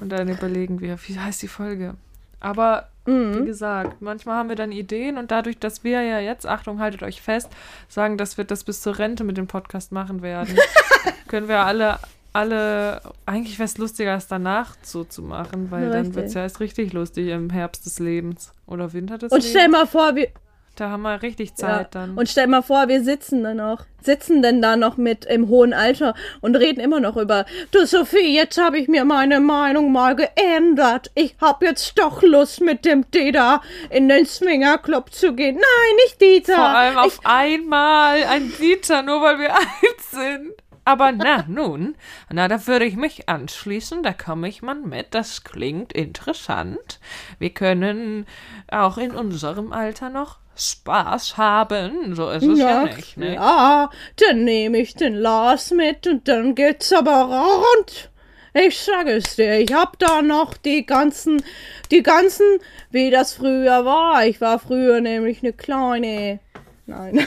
[0.00, 1.94] Und dann überlegen wir, wie heißt die Folge?
[2.40, 3.46] Aber wie Mhm.
[3.46, 7.20] gesagt, manchmal haben wir dann Ideen und dadurch, dass wir ja jetzt, Achtung, haltet euch
[7.20, 7.48] fest,
[7.88, 10.56] sagen, dass wir das bis zur Rente mit dem Podcast machen werden,
[11.28, 11.98] können wir alle,
[12.32, 16.14] alle, eigentlich wäre es lustiger, es danach so zu machen, weil dann Richtig.
[16.14, 19.62] wird es ja erst richtig lustig im Herbst des Lebens oder Winter des Und stell
[19.62, 19.72] Lebens.
[19.78, 20.28] mal vor, wir,
[20.76, 22.16] Da haben wir richtig ja, Zeit dann.
[22.16, 25.74] und stell mal vor, wir sitzen dann noch, sitzen denn da noch mit im hohen
[25.74, 30.16] Alter und reden immer noch über, du Sophie, jetzt habe ich mir meine Meinung mal
[30.16, 31.10] geändert.
[31.14, 35.56] Ich habe jetzt doch Lust mit dem Dieter in den Swingerclub zu gehen.
[35.56, 36.54] Nein, nicht Dieter.
[36.54, 40.54] Vor allem ich, auf einmal ein Dieter, nur weil wir eins sind.
[40.84, 41.96] Aber na nun,
[42.30, 46.98] na, da würde ich mich anschließen, da komme ich mal mit, das klingt interessant.
[47.38, 48.26] Wir können
[48.68, 53.34] auch in unserem Alter noch Spaß haben, so ist es ja, nicht, ne?
[53.34, 58.10] Ja, dann nehme ich den Lars mit und dann geht's aber rund.
[58.54, 61.42] Ich sag es dir, ich hab da noch die ganzen,
[61.90, 62.44] die ganzen,
[62.90, 64.26] wie das früher war.
[64.26, 66.38] Ich war früher nämlich eine kleine.
[66.84, 67.26] Nein,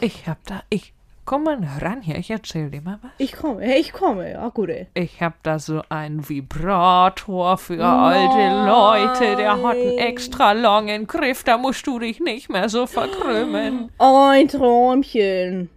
[0.00, 0.92] Ich, ich hab da, ich,
[1.28, 3.10] komm mal ran hier, ich erzähl dir mal was.
[3.18, 4.70] ich komme, ich komme, ja gut.
[4.70, 4.86] ey.
[4.94, 9.98] Ich hab da so einen Vibrator für alte Leute, der hat einen Nein.
[9.98, 13.90] extra langen Griff, da musst du dich nicht mehr so verkrümmen.
[13.98, 15.68] Ein Träumchen.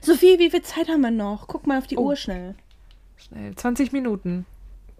[0.00, 1.48] Sophie, wie viel Zeit haben wir noch?
[1.48, 2.02] Guck mal auf die Oh.
[2.06, 2.54] Uhr schnell.
[3.16, 4.46] Schnell, 20 Minuten.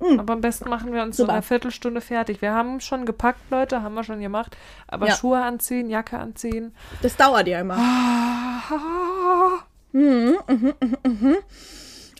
[0.00, 0.18] Mm.
[0.18, 1.34] Aber am besten machen wir uns so Super.
[1.34, 2.42] eine Viertelstunde fertig.
[2.42, 4.56] Wir haben schon gepackt, Leute, haben wir schon gemacht.
[4.88, 5.14] Aber Ja.
[5.14, 6.74] Schuhe anziehen, Jacke anziehen.
[7.02, 7.76] Das dauert ja immer.
[7.78, 10.74] Ah, Mhm, mhm, mhm,
[11.06, 11.36] mhm.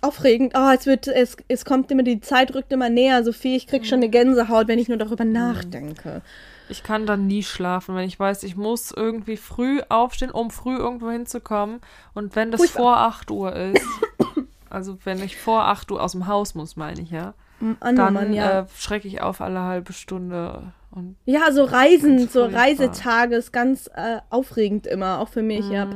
[0.00, 0.54] Aufregend.
[0.56, 3.54] Oh, es wird, es, es kommt immer, die Zeit rückt immer näher, Sophie.
[3.54, 6.22] Ich krieg schon eine Gänsehaut, wenn ich nur darüber nachdenke.
[6.68, 10.76] Ich kann dann nie schlafen, wenn ich weiß, ich muss irgendwie früh aufstehen, um früh
[10.76, 11.80] irgendwo hinzukommen.
[12.14, 12.82] Und wenn das Furchtbar.
[12.82, 13.86] vor 8 Uhr ist,
[14.70, 17.34] also wenn ich vor 8 Uhr aus dem Haus muss, meine ich, ja,
[17.80, 18.60] An dann Mann, ja.
[18.60, 20.72] äh, schrecke ich auf alle halbe Stunde.
[20.90, 22.44] Und ja, so Reisen, so.
[22.44, 25.68] Reisetage ist ganz äh, aufregend immer, auch für mich.
[25.68, 25.88] Ja.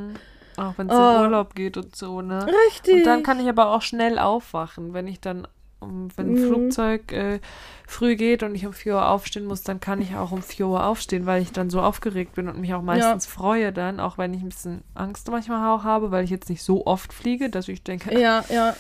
[0.59, 1.17] Auch wenn es Oh.
[1.17, 2.47] in Urlaub geht und so, ne?
[2.69, 2.95] Richtig.
[2.95, 5.47] Und dann kann ich aber auch schnell aufwachen, wenn ich dann,
[5.81, 6.47] um, wenn ein Mhm.
[6.49, 7.41] Flugzeug äh,
[7.87, 10.67] früh geht und ich um 4 Uhr aufstehen muss, dann kann ich auch um 4
[10.67, 14.17] Uhr aufstehen, weil ich dann so aufgeregt bin und mich auch meistens freue dann, auch
[14.19, 17.51] wenn ich ein bisschen Angst manchmal auch habe, weil ich jetzt nicht so oft fliege,
[17.51, 18.75] dass ich denke, ja, ja.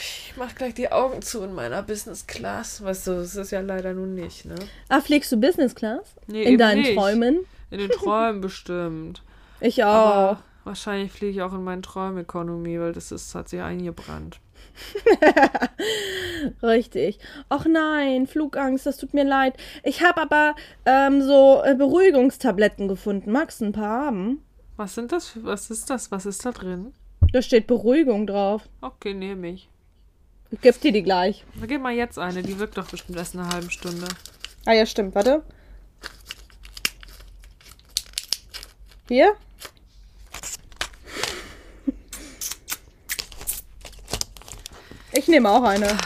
[0.00, 2.82] ich mach gleich die Augen zu in meiner Business Class.
[2.82, 4.54] Weißt du, das ist ja leider nun nicht, ne?
[4.88, 6.14] Ah, fliegst du Business Class?
[6.26, 6.94] Nee, In deinen nicht.
[6.94, 7.40] Träumen?
[7.70, 9.22] In den Träumen bestimmt.
[9.60, 9.88] Ich auch.
[9.88, 14.38] Aber wahrscheinlich fliege ich auch in meinen Träumekonomie, weil das ist, hat sich eingebrannt.
[16.62, 17.18] Richtig.
[17.48, 19.56] Ach nein, Flugangst, das tut mir leid.
[19.82, 20.54] Ich habe aber
[20.84, 23.32] ähm, so äh, Beruhigungstabletten gefunden.
[23.32, 24.42] Magst du ein paar haben?
[24.76, 25.28] Was sind das?
[25.28, 26.10] für- Was ist das?
[26.12, 26.92] Was ist da drin?
[27.32, 28.68] Da steht Beruhigung drauf.
[28.80, 29.68] Okay, nehme ich.
[30.50, 31.44] Ich geb dir die gleich.
[31.60, 34.06] Da gib mal jetzt eine, die wirkt doch bestimmt erst in einer halben Stunde.
[34.64, 35.42] Ah ja, stimmt, warte.
[39.08, 39.34] Hier?
[45.18, 45.98] Ich nehme auch eine.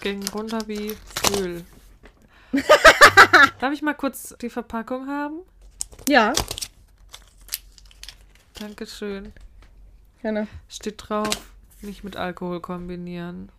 [0.00, 0.96] Ging runter wie
[1.38, 1.64] Öl.
[3.60, 5.40] Darf ich mal kurz die Verpackung haben?
[6.08, 6.32] Ja,
[8.58, 9.34] Dankeschön.
[10.22, 10.48] gerne.
[10.66, 11.28] Steht drauf,
[11.82, 13.52] nicht mit Alkohol kombinieren.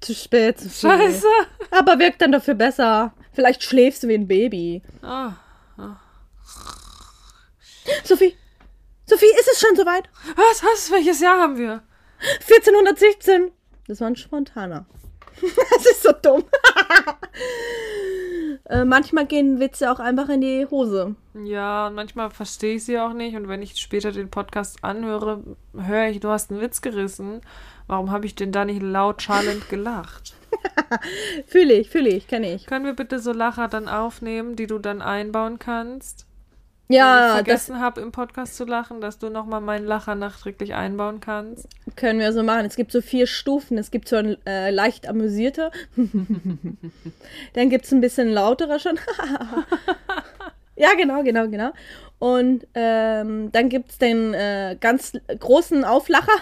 [0.00, 0.90] Zu spät, zu viel.
[0.90, 1.26] Scheiße!
[1.72, 3.12] Aber wirkt dann dafür besser.
[3.32, 4.80] Vielleicht schläfst du wie ein Baby.
[5.02, 5.32] Ah,
[8.04, 8.36] Sophie!
[9.06, 10.08] Sophie, ist es schon soweit?
[10.36, 10.90] was, was?
[10.92, 11.82] Welches Jahr haben wir?
[12.40, 13.50] 1417.
[13.86, 14.86] Das war ein spontaner.
[15.40, 16.44] das ist so dumm.
[18.68, 21.16] äh, manchmal gehen Witze auch einfach in die Hose.
[21.34, 23.36] Ja, und manchmal verstehe ich sie auch nicht.
[23.36, 25.42] Und wenn ich später den Podcast anhöre,
[25.76, 27.40] höre ich, du hast einen Witz gerissen.
[27.86, 30.34] Warum habe ich denn da nicht laut schallend gelacht?
[31.46, 32.66] Fühle ich, fühle ich, kenne ich.
[32.66, 36.26] Können wir bitte so Lacher dann aufnehmen, die du dann einbauen kannst?
[36.88, 40.14] Wenn ich Ja, das vergessen habe, im Podcast zu lachen, dass du nochmal meinen Lacher
[40.14, 41.66] nachträglich einbauen kannst.
[41.96, 42.66] können wir so machen.
[42.66, 43.78] Es gibt so vier Stufen.
[43.78, 45.70] Es gibt so ein äh, leicht amüsierter.
[47.54, 48.98] Dann gibt es ein bisschen lauterer schon.
[50.76, 51.72] ja, genau, genau, genau.
[52.18, 56.32] Und ähm, dann gibt es den äh, ganz großen Auflacher.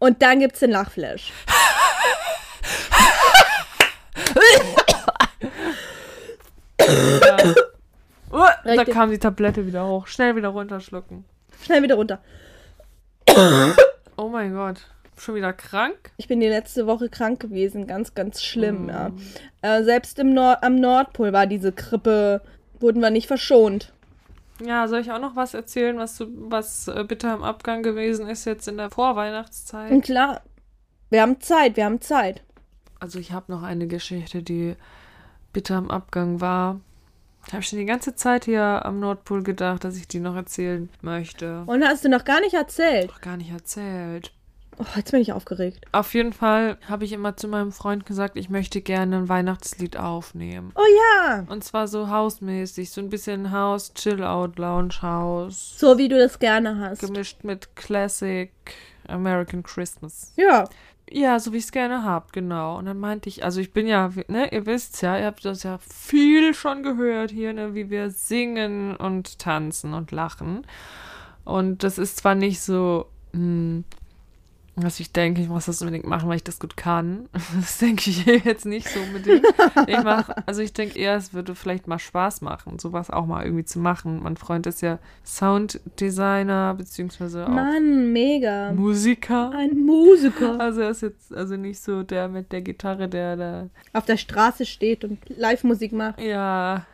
[0.00, 1.32] Und dann gibt es den Lachflash.
[6.80, 7.54] Ja.
[8.34, 10.08] Uh, da kam die Tablette wieder hoch.
[10.08, 11.24] Schnell wieder runterschlucken.
[11.62, 12.18] Schnell wieder runter.
[14.16, 14.86] Oh mein Gott.
[15.16, 16.10] Schon wieder krank?
[16.16, 17.86] Ich bin die letzte Woche krank gewesen.
[17.86, 19.12] Ganz, ganz schlimm, ja.
[19.62, 22.42] Äh, selbst im Nord am Nordpol war diese Grippe,
[22.80, 23.92] wurden wir nicht verschont.
[24.64, 28.44] Ja, soll ich auch noch was erzählen, was, was äh, bitter im Abgang gewesen ist
[28.44, 29.92] jetzt in der Vorweihnachtszeit?
[29.92, 30.42] Und klar,
[31.10, 32.42] wir haben Zeit, wir haben Zeit.
[32.98, 34.74] Also ich habe noch eine Geschichte, die
[35.52, 36.80] bitter im Abgang war.
[37.52, 40.88] Habe ich schon die ganze Zeit hier am Nordpol gedacht, dass ich die noch erzählen
[41.02, 41.62] möchte.
[41.66, 43.08] Und hast du noch gar nicht erzählt.
[43.08, 44.32] Noch gar nicht erzählt.
[44.76, 45.84] Oh, jetzt bin ich aufgeregt.
[45.92, 49.96] Auf jeden Fall habe ich immer zu meinem Freund gesagt, ich möchte gerne ein Weihnachtslied
[49.96, 50.72] aufnehmen.
[50.74, 50.80] Oh
[51.28, 55.78] ja, Und zwar so hausmäßig, so ein bisschen House, Chill-Out, Lounge House.
[55.78, 56.98] so wie du das gerne hast.
[57.00, 58.50] Gemischt mit Classic
[59.06, 60.32] American Christmas.
[60.34, 60.64] Ja,
[61.10, 62.78] Ja, so wie ich es gerne hab, genau.
[62.78, 65.62] Und dann meinte ich, also ich bin ja, ne, ihr wisst ja, ihr habt das
[65.62, 70.66] ja viel schon gehört hier, ne, wie wir singen und tanzen und lachen.
[71.44, 73.84] Und das ist zwar nicht so, hm,
[74.76, 77.28] was ich denke, ich muss das unbedingt machen, weil ich das gut kann.
[77.54, 79.46] Das denke ich jetzt nicht so unbedingt.
[79.86, 83.44] Ich mach, also ich denke eher, es würde vielleicht mal Spaß machen, sowas auch mal
[83.44, 84.20] irgendwie zu machen.
[84.22, 88.72] Mein Freund ist ja Sounddesigner, beziehungsweise auch Mann, mega.
[88.72, 89.50] Musiker.
[89.50, 90.58] Ein Musiker.
[90.60, 94.16] Also er ist jetzt also nicht so der mit der Gitarre, der da Auf der
[94.16, 96.20] Straße steht und Live-Musik macht.
[96.20, 96.84] ja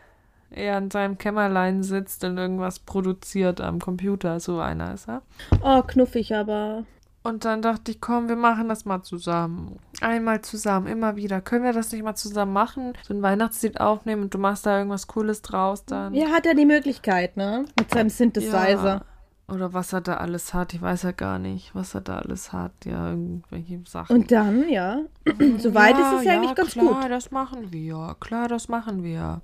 [0.52, 4.40] eher in seinem Kämmerlein sitzt und irgendwas produziert am Computer.
[4.40, 5.22] So einer ist er.
[5.62, 6.84] Oh, knuffig aber.
[7.22, 9.78] Und dann dachte ich, komm, wir machen das mal zusammen.
[10.00, 11.42] Einmal zusammen, immer wieder.
[11.42, 12.94] Können wir das nicht mal zusammen machen?
[13.02, 16.14] So ein Weihnachtslied aufnehmen und du machst da irgendwas Cooles draus dann.
[16.14, 17.66] Ja, hat er die Möglichkeit, ne?
[17.78, 18.84] Mit seinem Synthesizer.
[18.84, 19.04] Ja.
[19.48, 20.72] Oder was er da alles hat.
[20.72, 22.72] Ich weiß ja gar nicht, was er da alles hat.
[22.84, 24.16] Ja, irgendwelche Sachen.
[24.16, 25.00] Und dann, ja.
[25.58, 27.10] Soweit ist es ja eigentlich ganz klar, gut.
[27.10, 28.16] das machen wir.
[28.20, 29.42] Klar, das machen wir.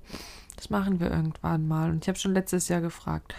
[0.55, 1.91] Das machen wir irgendwann mal.
[1.91, 3.35] Und ich habe schon letztes Jahr gefragt.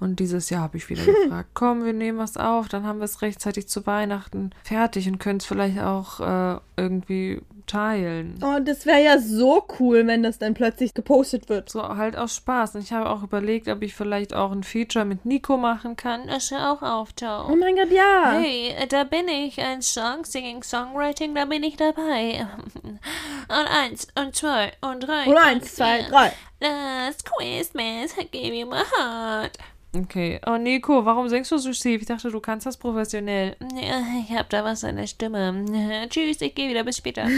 [0.00, 3.04] Und dieses Jahr habe ich wieder gefragt, komm, wir nehmen was auf, dann haben wir
[3.04, 8.38] es rechtzeitig zu Weihnachten fertig und können es vielleicht auch äh, irgendwie teilen.
[8.42, 11.70] Oh, das wäre ja so cool, wenn das dann plötzlich gepostet wird.
[11.70, 12.74] So halt aus Spaß.
[12.74, 16.26] Und ich habe auch überlegt, ob ich vielleicht auch ein Feature mit Nico machen kann,
[16.26, 17.50] dass er auch auftaucht.
[17.50, 18.38] Oh mein Gott, ja.
[18.38, 19.60] Hey, da bin ich.
[19.60, 22.46] Ein Song, Singing, Songwriting, da bin ich dabei.
[23.48, 25.26] Und eins, und zwei, und drei.
[25.26, 26.32] Und eins, zwei, drei.
[26.60, 29.58] Last Christmas, I gave you my heart.
[29.96, 30.40] Okay.
[30.46, 32.00] Oh, Nico, warum singst du so schief?
[32.00, 33.56] Ich dachte, du kannst das professionell.
[33.74, 35.64] Ja, ich hab da was in der Stimme.
[36.08, 37.26] Tschüss, ich gehe wieder, bis später.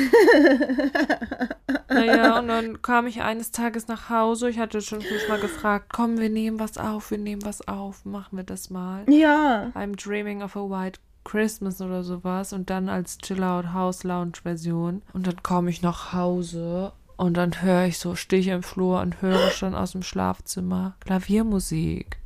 [1.89, 4.51] Naja, und dann kam ich eines Tages nach Hause.
[4.51, 8.05] Ich hatte schon früh mal gefragt, komm, wir nehmen was auf, wir nehmen was auf,
[8.05, 9.05] machen wir das mal.
[9.09, 9.71] Ja.
[9.75, 14.33] I'm Dreaming of a White Christmas oder sowas und dann als Chill Out House Lounge
[14.43, 15.03] Version.
[15.13, 19.01] Und dann komme ich nach Hause Und dann höre ich so, stehe ich im Flur
[19.01, 22.19] und höre schon aus dem Schlafzimmer Klaviermusik.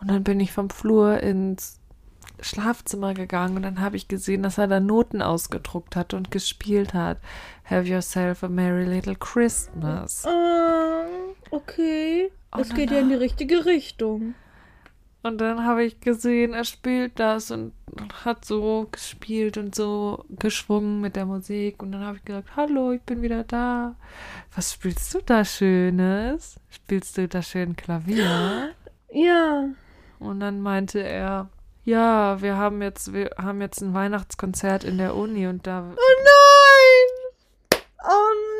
[0.00, 1.80] Und dann bin ich vom Flur ins
[2.40, 6.94] Schlafzimmer gegangen und dann habe ich gesehen, dass er da Noten ausgedruckt hat und gespielt
[6.94, 7.18] hat.
[7.64, 10.24] Have yourself a merry little Christmas.
[10.24, 11.04] Ah,
[11.50, 12.30] okay.
[12.52, 14.34] Oh, Es geht ja in die richtige Richtung.
[15.24, 17.72] Und dann habe ich gesehen, er spielt das und
[18.24, 21.82] hat so gespielt und so geschwungen mit der Musik.
[21.82, 23.96] Und dann habe ich gesagt, hallo, ich bin wieder da.
[24.54, 26.60] Was spielst du da Schönes?
[26.70, 28.70] Spielst du da schön Klavier?
[29.10, 29.68] Ja.
[30.18, 31.48] Und dann meinte er,
[31.84, 36.22] ja, wir haben jetzt, wir haben jetzt ein Weihnachtskonzert in der Uni und da, Oh
[36.22, 37.80] nein!
[38.04, 38.08] Oh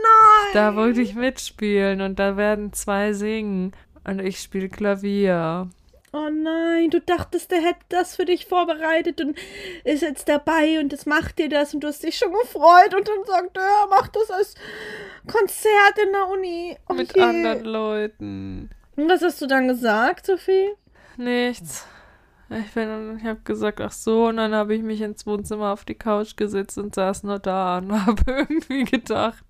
[0.03, 0.55] nein!
[0.55, 3.73] da wollte ich mitspielen und da werden zwei singen
[4.05, 5.69] und ich spiele Klavier.
[6.13, 9.39] Oh nein, du dachtest, der hätte das für dich vorbereitet und
[9.85, 13.07] ist jetzt dabei und das macht dir das und du hast dich schon gefreut und
[13.07, 14.55] dann sagt er, er macht das als
[15.27, 16.77] Konzert in der Uni.
[16.89, 17.23] Oh Mit je.
[17.23, 18.71] anderen Leuten.
[18.97, 20.71] Und was hast du dann gesagt, Sophie?
[21.19, 21.85] Nichts.
[22.49, 25.85] Ich bin, ich habe gesagt, ach so, und dann habe ich mich ins Wohnzimmer auf
[25.85, 29.45] die Couch gesetzt und saß nur da und habe irgendwie gedacht,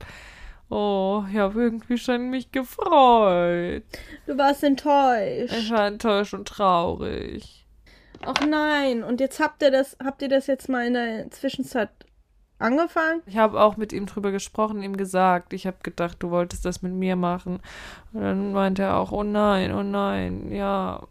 [0.71, 3.85] oh, ich habe irgendwie schon mich gefreut.
[4.27, 5.55] Du warst enttäuscht.
[5.57, 7.67] Ich war enttäuscht und traurig.
[8.25, 11.91] Ach nein, und jetzt habt ihr das, habt ihr das jetzt mal in der Zwischenzeit
[12.59, 13.23] angefangen?
[13.27, 16.83] Ich habe auch mit ihm drüber gesprochen, ihm gesagt, ich habe gedacht, du wolltest das
[16.83, 17.61] mit mir machen.
[18.13, 21.03] Und dann meinte er auch, oh nein, oh nein, ja.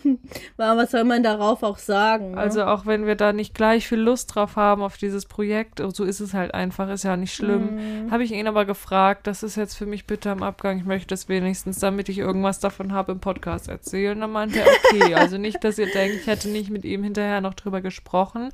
[0.56, 2.32] Was soll man darauf auch sagen?
[2.32, 2.38] Ne?
[2.38, 6.04] Also auch wenn wir da nicht gleich viel Lust drauf haben auf dieses Projekt, so
[6.04, 8.04] ist es halt einfach, ist ja nicht schlimm.
[8.06, 8.10] Mhm.
[8.10, 11.14] Habe ich ihn aber gefragt, das ist jetzt für mich bitte am Abgang, ich möchte
[11.14, 14.18] es wenigstens, damit ich irgendwas davon habe, im Podcast erzählen.
[14.18, 17.42] Dann meinte er, okay, also nicht, dass ihr denkt, ich hätte nicht mit ihm hinterher
[17.42, 18.50] noch drüber gesprochen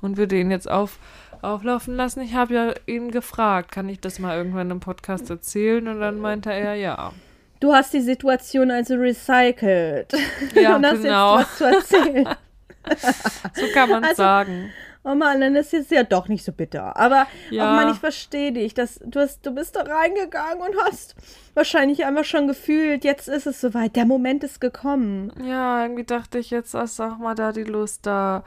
[0.00, 0.98] und würde ihn jetzt auf,
[1.42, 2.20] auflaufen lassen.
[2.20, 5.86] Ich habe ja ihn gefragt, kann ich das mal irgendwann im Podcast erzählen?
[5.88, 7.12] Und dann meinte er, ja.
[7.60, 10.12] Du hast die Situation also recycelt.
[10.54, 11.38] Ja, und hast genau.
[11.38, 12.28] jetzt was zu erzählen.
[13.54, 14.70] So kann man Also- sagen.
[15.04, 16.96] Oh Mann, dann ist jetzt ja doch nicht so bitter.
[16.96, 17.70] Aber Ja.
[17.72, 18.72] auch Mann, ich verstehe dich.
[18.72, 21.16] Das, du, hast, du bist da reingegangen und hast
[21.54, 23.96] wahrscheinlich einfach schon gefühlt, jetzt ist es soweit.
[23.96, 25.32] Der Moment ist gekommen.
[25.44, 28.44] Ja, irgendwie dachte ich jetzt, ist auch mal da die Lust da,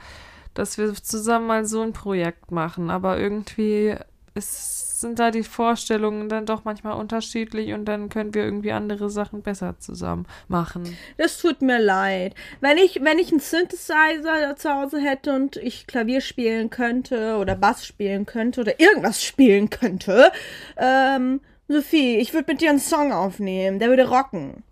[0.56, 2.90] dass wir zusammen mal so ein Projekt machen.
[2.90, 3.96] Aber irgendwie
[4.34, 9.10] ist, sind da die Vorstellungen dann doch manchmal unterschiedlich und dann können wir irgendwie andere
[9.10, 10.98] Sachen besser zusammen machen.
[11.18, 12.36] Das tut mir leid.
[12.60, 17.56] Wenn ich, wenn ich einen Synthesizer zu Hause hätte und ich Klavier spielen könnte oder
[17.56, 20.32] Bass spielen könnte oder irgendwas spielen könnte,
[20.78, 23.80] ähm, Sophie, ich würde mit dir einen Song aufnehmen.
[23.80, 24.64] Der würde rocken.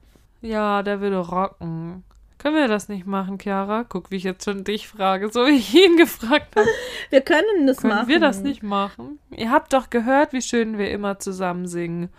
[0.42, 2.04] Ja, der würde rocken.
[2.44, 3.86] Können wir das nicht machen, Chiara?
[3.88, 6.68] Guck, wie ich jetzt schon dich frage, so wie ich ihn gefragt habe.
[7.10, 8.10] Wir können das Können machen.
[8.10, 9.18] wir das nicht machen?
[9.32, 12.10] Ihr habt doch gehört, wie schön wir immer zusammen singen.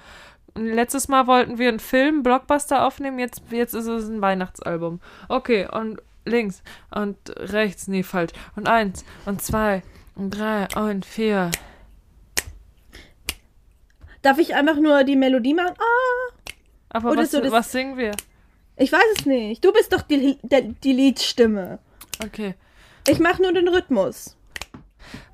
[0.55, 5.03] Und letztes Mal wollten wir einen Film, Blockbuster aufnehmen, jetzt, jetzt ist es ein Weihnachtsalbum.
[5.29, 8.33] Okay, und links und rechts, nee, falsch.
[8.57, 9.83] Und eins und zwei
[10.15, 11.51] und drei und vier.
[14.23, 15.75] Darf ich einfach nur die Melodie machen?
[15.79, 16.33] Ah,
[16.89, 18.13] Aber Oder was, so was singen wir?
[18.77, 19.65] Ich weiß es nicht.
[19.65, 21.79] Du bist doch die, der, die Liedstimme.
[22.25, 22.55] Okay.
[23.09, 24.37] Ich mache nur den Rhythmus.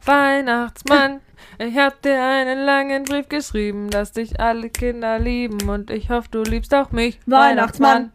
[0.04, 1.20] Weihnachtsmann,
[1.58, 6.28] ich hab dir einen langen Brief geschrieben, dass dich alle Kinder lieben und ich hoffe,
[6.30, 7.18] du liebst auch mich.
[7.26, 8.12] Weihnachtsmann.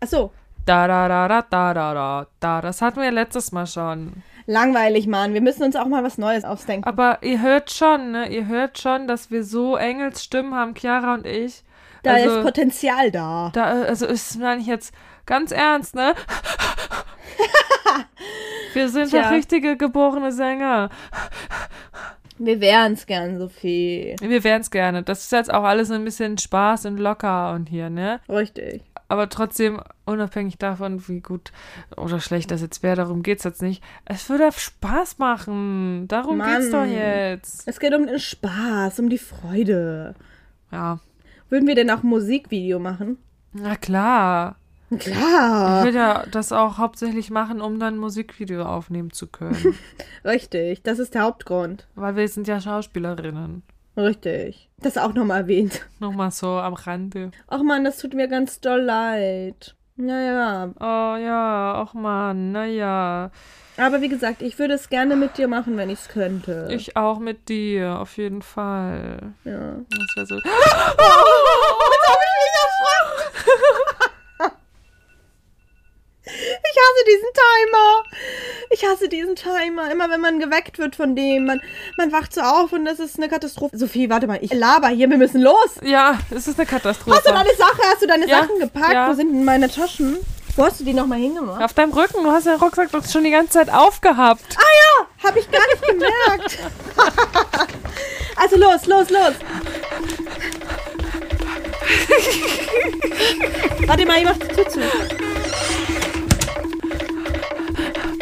[0.00, 0.32] Ach so,
[0.64, 2.60] Da, da, da, da, da, da, da, da.
[2.60, 4.22] Das hatten wir letztes Mal schon.
[4.46, 5.32] langweilig, Mann.
[5.34, 6.86] Wir müssen uns auch mal was Neues ausdenken.
[6.88, 8.28] Aber ihr hört schon, ne?
[8.28, 11.62] Ihr hört schon, dass wir so Engelsstimmen haben, Chiara und ich.
[12.06, 13.50] Da also, ist Potenzial da.
[13.52, 14.94] da, also ist meine ich jetzt
[15.26, 16.14] ganz ernst, ne?
[18.74, 19.22] wir sind Tja.
[19.22, 20.90] doch richtige geborene Sänger.
[22.38, 24.14] Wir wären's gern, Sophie.
[24.20, 25.02] Wir wären's gerne.
[25.02, 28.20] Das ist jetzt auch alles ein bisschen Spaß und locker und hier, ne?
[28.28, 28.82] Richtig.
[29.08, 31.52] Aber trotzdem, unabhängig davon, wie gut
[31.96, 33.82] oder schlecht das jetzt wäre, darum geht's jetzt nicht.
[34.04, 36.08] Es würde Spaß machen.
[36.08, 36.92] Darum geht's doch Mann.
[36.92, 37.66] jetzt.
[37.66, 40.14] Es geht um den Spaß, um die Freude.
[40.72, 40.98] Ja.
[41.48, 43.18] Würden wir denn auch ein Musikvideo machen?
[43.52, 44.56] Na klar.
[44.90, 45.84] Ich Klar.
[45.84, 49.74] will ja das auch hauptsächlich machen, um dann ein Musikvideo aufnehmen zu können.
[50.24, 50.82] Richtig.
[50.82, 51.88] Das ist der Hauptgrund.
[51.96, 53.62] Weil wir sind ja Schauspielerinnen.
[53.96, 54.68] Richtig.
[54.78, 55.86] Das auch nochmal erwähnt.
[56.00, 57.30] Nochmal so am Rande.
[57.48, 59.74] Ach man, das tut mir ganz doll leid.
[59.96, 60.72] Naja.
[60.78, 63.30] Oh ja, ach man, naja.
[63.78, 66.68] Aber wie gesagt, ich würde es gerne mit dir machen, wenn ich es könnte.
[66.70, 69.34] Ich auch mit dir, auf jeden Fall.
[69.44, 69.76] Ja.
[69.90, 70.36] Das wäre so.
[76.76, 78.02] Ich hasse diesen Timer.
[78.70, 79.90] Ich hasse diesen Timer.
[79.90, 81.62] Immer wenn man geweckt wird von dem, man,
[81.96, 83.74] man wacht so auf und das ist eine Katastrophe.
[83.78, 85.70] Sophie, warte mal, ich laber hier, wir müssen los.
[85.82, 87.16] Ja, es ist eine Katastrophe.
[87.16, 87.80] Hast du deine Sache?
[87.90, 88.92] Hast du deine Ja, Sachen gepackt?
[88.92, 89.08] ja.
[89.08, 90.18] Wo sind denn meine Taschen?
[90.54, 91.62] Wo hast du die nochmal hingemacht?
[91.62, 94.42] Auf deinem Rücken, du hast den Rucksack doch schon die ganze Zeit aufgehabt.
[94.58, 96.58] Ah ja, hab ich gar nicht gemerkt.
[98.36, 99.32] also los, los, los.
[103.86, 104.80] Warte mal, ich mach die Tür zu.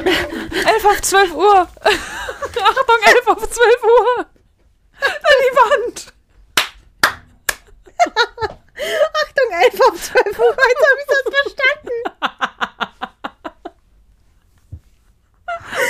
[0.05, 1.69] 11 auf 12 Uhr.
[1.83, 4.27] Achtung, 11 auf 12 Uhr.
[5.01, 6.13] An die Wand.
[8.77, 10.57] Achtung, 11 auf 12 Uhr.
[10.69, 11.99] Jetzt hab ich das verstanden.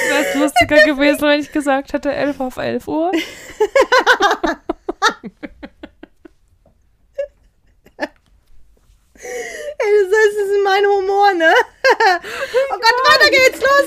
[0.09, 3.13] Wäre es lustiger gewesen, wenn ich gesagt hätte 11 auf 11 Uhr.
[9.17, 11.53] Ey, das ist, das ist mein Humor, ne?
[12.71, 13.87] Oh Gott, weiter geht's, los!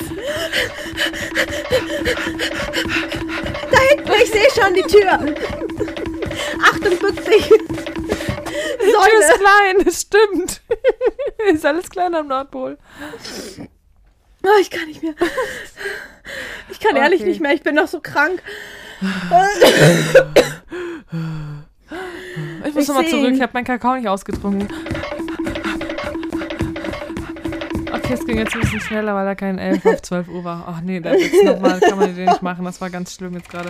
[3.72, 5.12] Da hinten, ich sehe schon die Tür.
[6.64, 7.48] Achtung, bück dich.
[7.50, 10.62] Die Tür ist klein, das stimmt.
[11.54, 12.78] ist alles klein am Nordpol.
[14.44, 15.14] Oh, ich kann nicht mehr.
[16.70, 17.30] Ich kann ehrlich Okay.
[17.30, 18.42] nicht mehr, ich bin noch so krank.
[22.66, 24.68] Ich muss nochmal zurück, ich habe meinen Kakao nicht ausgetrunken.
[28.08, 30.64] Okay, es ging jetzt ein bisschen schneller, weil da kein 11 auf 12 Uhr war.
[30.66, 32.64] Ach nee, das jetzt nochmal, kann man den nicht machen.
[32.64, 33.70] Das war ganz schlimm jetzt gerade.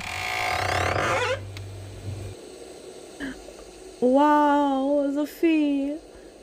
[3.99, 5.93] Wow, Sophie.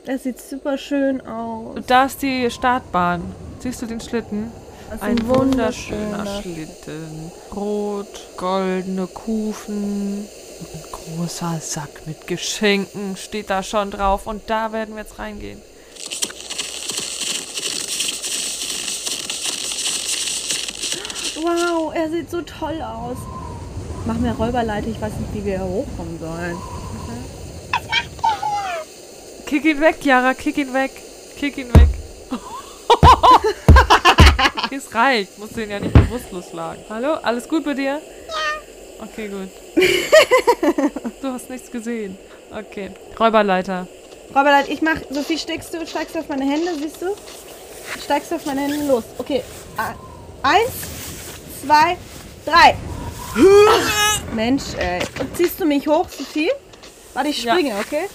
[0.05, 1.77] Das sieht super schön aus.
[1.87, 3.33] Da ist die Startbahn.
[3.59, 4.51] Siehst du den Schlitten?
[4.93, 7.31] Ist Ein wunderschöner Schlitten.
[7.55, 10.27] Rot, goldene Kufen.
[10.59, 14.27] Ein großer Sack mit Geschenken steht da schon drauf.
[14.27, 15.61] Und da werden wir jetzt reingehen.
[21.45, 23.17] Wow, er sieht so toll aus.
[24.07, 26.57] Mach mir Räuberleiter, ich weiß nicht, wie wir hier hochkommen sollen.
[29.45, 30.89] Kick ihn weg, Yara, kick ihn weg.
[31.37, 31.89] Kick ihn weg.
[34.71, 35.37] es reicht.
[35.37, 36.83] Muss den ja nicht bewusstlos schlagen.
[36.89, 37.13] Hallo?
[37.21, 38.01] Alles gut bei dir?
[38.99, 39.49] Okay, gut.
[41.21, 42.17] du hast nichts gesehen.
[42.51, 42.89] Okay.
[43.19, 43.87] Räuberleiter.
[44.29, 47.15] Räuberleiter, ich mach, Sophie, steigst du, steigst du auf meine Hände, siehst du?
[48.03, 49.03] Steigst du auf meine Hände, los.
[49.19, 49.43] Okay.
[50.41, 50.94] Eins,
[51.65, 51.97] zwei,
[52.45, 52.75] drei.
[54.33, 55.01] Mensch, ey.
[55.19, 56.51] Und ziehst du mich hoch, Sophie?
[57.13, 57.53] Warte, ich Ja.
[57.53, 58.07] springe, okay?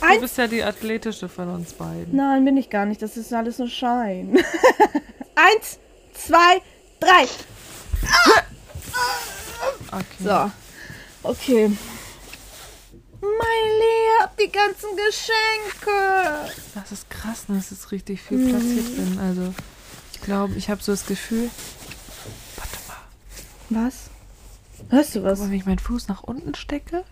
[0.00, 0.20] Du Eins.
[0.20, 2.14] bist ja die athletische von uns beiden.
[2.14, 3.00] Nein, bin ich gar nicht.
[3.02, 4.38] Das ist alles nur Schein.
[5.34, 5.78] Eins,
[6.14, 6.60] zwei,
[7.00, 7.26] drei.
[9.92, 10.04] Okay.
[10.22, 10.50] So.
[11.22, 11.70] Okay.
[13.20, 16.50] Meine Lea, die ganzen Geschenke.
[16.74, 19.18] Das ist krass, ne, dass jetzt richtig viel passiert bin.
[19.18, 19.54] Also,
[20.12, 21.50] ich glaube, ich habe so das Gefühl.
[23.70, 24.10] Was?
[24.90, 25.40] Hörst du was?
[25.40, 27.02] Aber wenn ich meinen Fuß nach unten stecke,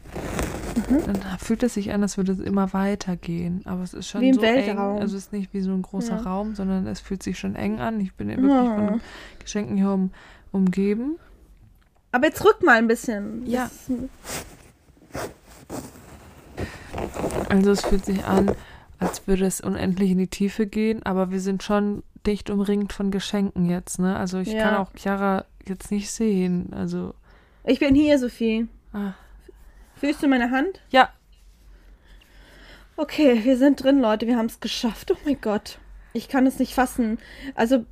[0.89, 3.63] dann fühlt es sich an, als würde es immer weitergehen.
[3.65, 4.97] Aber es ist schon Wie im so Weltraum.
[4.97, 5.01] eng.
[5.03, 6.23] Also es ist nicht wie so ein großer Ja.
[6.23, 8.01] Raum, sondern es fühlt sich schon eng an.
[8.01, 8.75] Ich bin ja wirklich Ja.
[8.89, 9.01] von
[9.39, 10.11] Geschenken hier um,
[10.53, 11.17] umgeben.
[12.13, 13.47] Aber jetzt rück mal ein bisschen.
[13.47, 13.71] Ja.
[17.49, 18.53] Also es fühlt sich an,
[18.99, 23.11] als würde es unendlich in die Tiefe gehen, aber wir sind schon dicht umringt von
[23.11, 24.17] Geschenken jetzt, ne?
[24.17, 24.63] Also ich Ja.
[24.63, 26.73] kann auch Chiara jetzt nicht sehen.
[26.73, 27.15] Also,
[27.65, 28.69] Ich bin hier, Sophie.
[28.93, 29.13] ah.
[29.97, 30.81] Fühlst du meine Hand?
[30.91, 31.11] ja,
[32.97, 34.27] Okay, wir sind drin, Leute.
[34.29, 35.11] Wir haben es geschafft.
[35.11, 35.79] Oh mein Gott.
[36.13, 37.19] Ich kann es nicht fassen.
[37.57, 37.85] Also,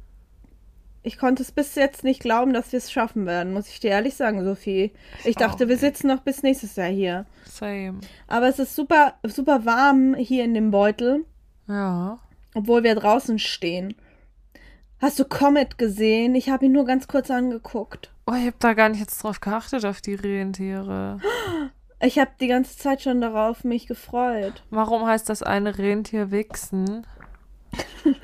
[1.02, 3.90] ich konnte es bis jetzt nicht glauben, dass wir es schaffen werden, muss ich dir
[3.90, 4.92] ehrlich sagen, Sophie.
[5.24, 7.26] Ich dachte, auch wir sitzen noch bis nächstes Jahr hier.
[7.44, 7.98] same.
[8.28, 11.24] Aber es ist super, super warm hier in dem Beutel,
[11.66, 12.20] Ja.
[12.54, 13.96] obwohl wir draußen stehen.
[15.02, 16.36] Hast du Comet gesehen?
[16.36, 18.12] Ich habe ihn nur ganz kurz angeguckt.
[18.24, 21.18] Oh, ich habe da gar nicht jetzt drauf geachtet, auf die Rentiere.
[22.00, 24.62] Ich habe die ganze Zeit schon darauf mich gefreut.
[24.70, 27.04] Warum heißt das eine Rentier wichsen?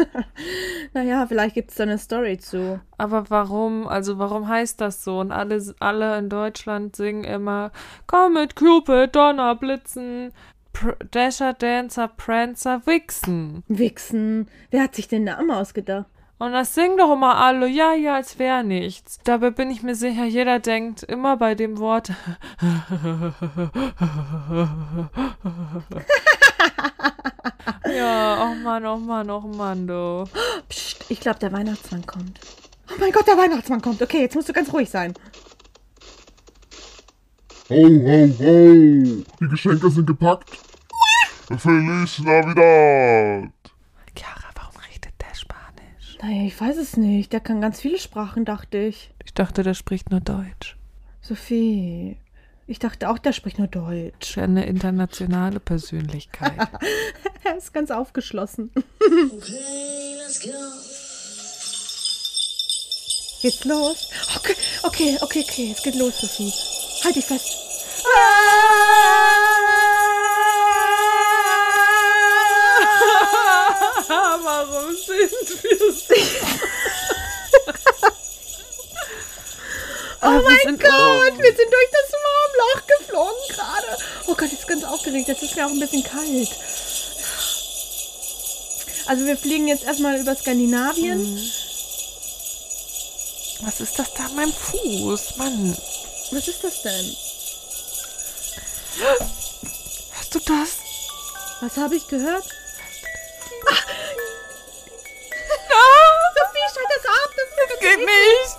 [0.95, 2.81] Naja, vielleicht gibt es da eine Story zu.
[2.97, 5.21] Aber warum, also warum heißt das so?
[5.21, 7.73] Und alle, alle in Deutschland singen immer
[8.07, 10.33] Comet, Cupid, Donner, Blitzen,
[10.73, 13.65] Pr Dasher, Dancer, Prancer, Wichsen.
[13.69, 14.49] Wichsen.
[14.71, 16.07] Wer hat sich den Namen ausgedacht?
[16.39, 19.19] Und das singen doch immer alle, ja, ja, als wäre nichts.
[19.25, 22.13] Dabei bin ich mir sicher, jeder denkt immer bei dem Wort.
[27.93, 30.25] ja, oh Mann, oh Mann, oh Mann, du.
[30.69, 32.41] Psst, ich glaube, der Weihnachtsmann kommt.
[32.91, 34.01] Oh mein Gott, der Weihnachtsmann kommt.
[34.01, 35.13] Okay, jetzt musst du ganz ruhig sein.
[37.71, 39.25] Ho, ho, ho.
[39.41, 40.51] Die Geschenke sind gepackt.
[41.59, 43.51] Feliz Navidad.
[44.17, 46.08] Chiara, warum redet der Spanisch?
[46.21, 47.33] Naja, ich weiß es nicht.
[47.33, 49.11] Der kann ganz viele Sprachen, dachte ich.
[49.25, 50.77] Ich dachte, der spricht nur Deutsch.
[51.21, 52.17] Sophie,
[52.67, 54.37] ich dachte auch, der spricht nur Deutsch.
[54.37, 56.53] Eine internationale Persönlichkeit.
[57.45, 58.71] Er ist ganz aufgeschlossen.
[63.41, 64.11] Geht's los?
[64.37, 65.75] Okay, okay, okay, okay.
[65.75, 66.53] Es geht los, Sophie.
[67.05, 67.47] Halt dich fest.
[74.67, 76.15] Warum sind wir so?
[80.21, 81.39] Oh mein sind Gott, oben.
[81.39, 83.87] wir sind durch das Wurmloch geflogen gerade.
[84.27, 85.29] Oh Gott, ich bin ganz aufgeregt.
[85.29, 86.49] Jetzt ist mir auch ein bisschen kalt.
[89.07, 91.35] Also wir fliegen jetzt erstmal über Skandinavien.
[91.35, 91.51] Mhm.
[93.61, 95.37] Was ist das da an meinem Fuß?
[95.37, 95.77] Mann,
[96.33, 97.17] Was ist das denn?
[100.19, 100.69] hast du das?
[101.61, 102.45] Was habe ich gehört?
[107.81, 108.59] Geht nicht!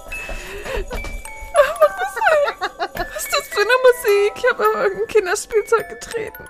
[2.96, 4.34] Was ist das für eine Musik?
[4.36, 6.46] Ich habe auf irgendein Kinderspielzeug getreten.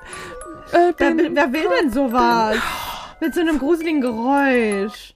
[0.72, 2.58] Äh, Wer, bin- wer will denn sowas?
[3.20, 5.14] Mit so einem gruseligen Geräusch.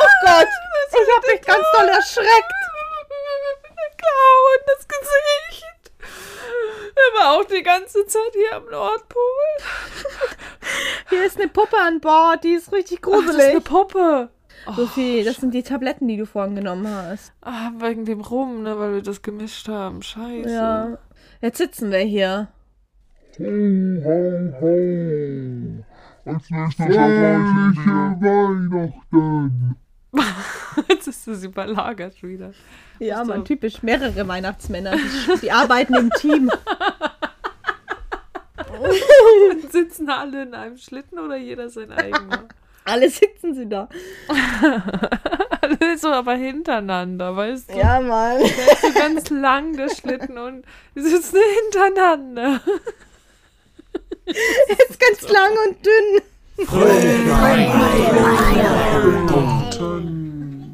[0.00, 0.46] Oh Gott,
[0.90, 2.52] ich hab mich ganz doll erschreckt.
[3.64, 5.64] Der Clown, das Gesicht.
[6.94, 9.22] Er war auch die ganze Zeit hier am Nordpol.
[11.08, 13.50] Hier ist eine Puppe an Bord, die ist richtig Ach, das ist gruselig.
[13.50, 14.28] eine Puppe.
[14.76, 17.32] Sophie, das sind die Tabletten, die du vorhin genommen hast.
[17.40, 20.02] Ah, wegen dem Rum, ne, weil wir das gemischt haben.
[20.02, 20.50] Scheiße.
[20.50, 20.98] Ja.
[21.40, 22.48] Jetzt sitzen wir hier.
[23.38, 23.44] Ho,
[24.04, 25.84] ho, ho.
[26.24, 29.76] Als nächstes fröhliche Weihnachten.
[30.88, 32.52] Jetzt ist es überlagert wieder.
[32.98, 34.96] Ja, man, typisch mehrere Weihnachtsmänner.
[34.96, 36.50] Die, die arbeiten im Team.
[39.70, 42.48] Sitzen alle in einem Schlitten oder jeder sein eigener?
[42.88, 43.86] Alle sitzen sie da.
[45.60, 47.78] alle so aber hintereinander, weißt du?
[47.78, 48.38] Ja, Mann.
[48.38, 50.64] Der ist so ganz lang, der Schlitten, und
[50.94, 52.62] die sitzen hintereinander.
[54.24, 56.20] Ist ganz lang und dünn.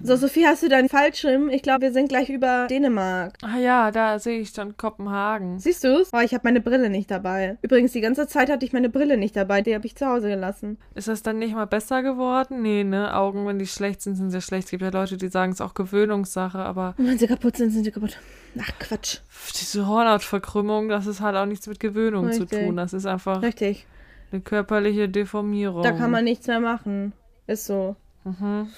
[0.06, 1.48] So, Sophie, hast du deinen Fallschirm?
[1.48, 3.38] Ich glaube, wir sind gleich über Dänemark.
[3.40, 5.58] Ah ja, da sehe ich dann Kopenhagen.
[5.58, 6.10] Siehst du's?
[6.12, 7.56] Oh, ich habe meine Brille nicht dabei.
[7.62, 9.62] Übrigens, die ganze Zeit hatte ich meine Brille nicht dabei.
[9.62, 10.76] Die habe ich zu Hause gelassen.
[10.94, 12.60] Ist das dann nicht mal besser geworden?
[12.60, 13.16] Nee, ne?
[13.16, 14.66] Augen, wenn die schlecht sind, sind sie schlecht.
[14.66, 17.70] Es gibt ja Leute, die sagen, es ist auch Gewöhnungssache, aber Wenn sie kaputt sind,
[17.70, 18.18] sind sie kaputt.
[18.60, 19.20] Ach, Quatsch.
[19.58, 22.66] diese Hornhautverkrümmung, das ist halt auch nichts mit Gewöhnung zu Richtig.
[22.66, 22.76] tun.
[22.76, 23.86] Das ist einfach Richtig.
[24.32, 25.82] eine körperliche Deformierung.
[25.82, 27.14] Da kann man nichts mehr machen.
[27.46, 27.96] Ist so.
[28.24, 28.68] Mhm.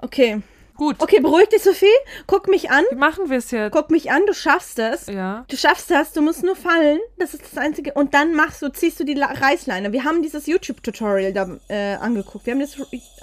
[0.00, 0.42] Okay.
[0.76, 0.96] Gut.
[0.98, 1.86] Okay, beruhig dich, Sophie.
[2.26, 2.84] Guck mich an.
[2.90, 3.72] Wie machen wir es jetzt?
[3.72, 5.06] Guck mich an, du schaffst es.
[5.06, 5.44] Ja.
[5.48, 6.98] Du schaffst das, du musst nur fallen.
[7.18, 7.94] Das ist das Einzige.
[7.94, 9.92] Und dann machst du, ziehst du die Reißleine.
[9.92, 12.46] Wir haben dieses YouTube-Tutorial da äh, angeguckt.
[12.46, 12.76] Wir haben das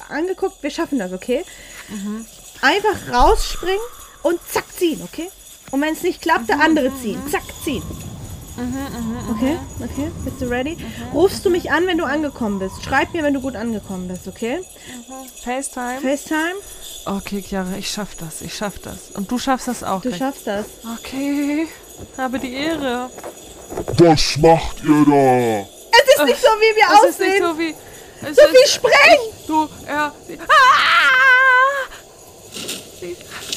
[0.09, 1.45] angeguckt, wir schaffen das, okay?
[2.61, 3.77] Einfach rausspringen
[4.23, 5.29] und zack ziehen, okay?
[5.71, 7.21] Und wenn es nicht klappt, der andere ziehen.
[7.29, 7.83] Zack, ziehen.
[8.55, 10.11] Okay, okay.
[10.23, 10.77] Bist du ready?
[11.13, 12.83] Rufst du mich an, wenn du angekommen bist.
[12.83, 14.59] Schreib mir, wenn du gut angekommen bist, okay?
[15.43, 15.99] FaceTime?
[16.01, 16.55] FaceTime,
[17.05, 18.41] Okay, Chiara, ich schaff das.
[18.41, 19.11] Ich schaff das.
[19.15, 20.01] Und du schaffst das auch.
[20.01, 20.19] du gleich.
[20.19, 20.65] schaffst das.
[20.99, 21.67] Okay.
[22.17, 23.09] Habe die Ehre.
[23.97, 25.67] Was macht ihr da?
[25.91, 27.43] Es ist nicht so, wie wir Es ist nicht aussehen.
[27.43, 27.75] so wie.
[28.25, 28.93] Es Sophie, ist, spring!
[29.47, 30.13] du, er.
[30.27, 30.43] Sie, ah!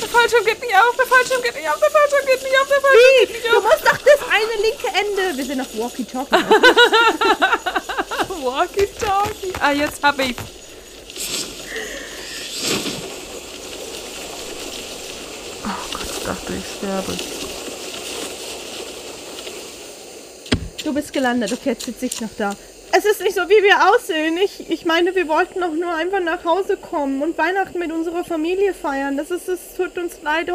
[0.00, 2.68] Der Fallschirm geht nicht auf, der Fallschirm geht nicht auf, der Fallschirm geht nicht auf,
[2.68, 3.64] der Fallschirm geht nicht Du auf.
[3.64, 5.36] musst doch das eine linke Ende.
[5.38, 6.36] Wir sind auf Walkie-Talkie.
[8.44, 9.52] Walkie-talkie.
[9.60, 10.36] Ah, jetzt hab ich.
[15.64, 17.16] Oh Gott, ich dachte, ich sterbe.
[20.84, 21.52] Du bist gelandet.
[21.52, 22.54] Okay, jetzt sitze ich noch da.
[22.92, 24.38] Es ist nicht so, wie wir aussehen.
[24.38, 28.24] Ich, ich meine, wir wollten doch nur einfach nach Hause kommen und Weihnachten mit unserer
[28.24, 29.16] Familie feiern.
[29.16, 30.50] Das ist, es tut uns leid.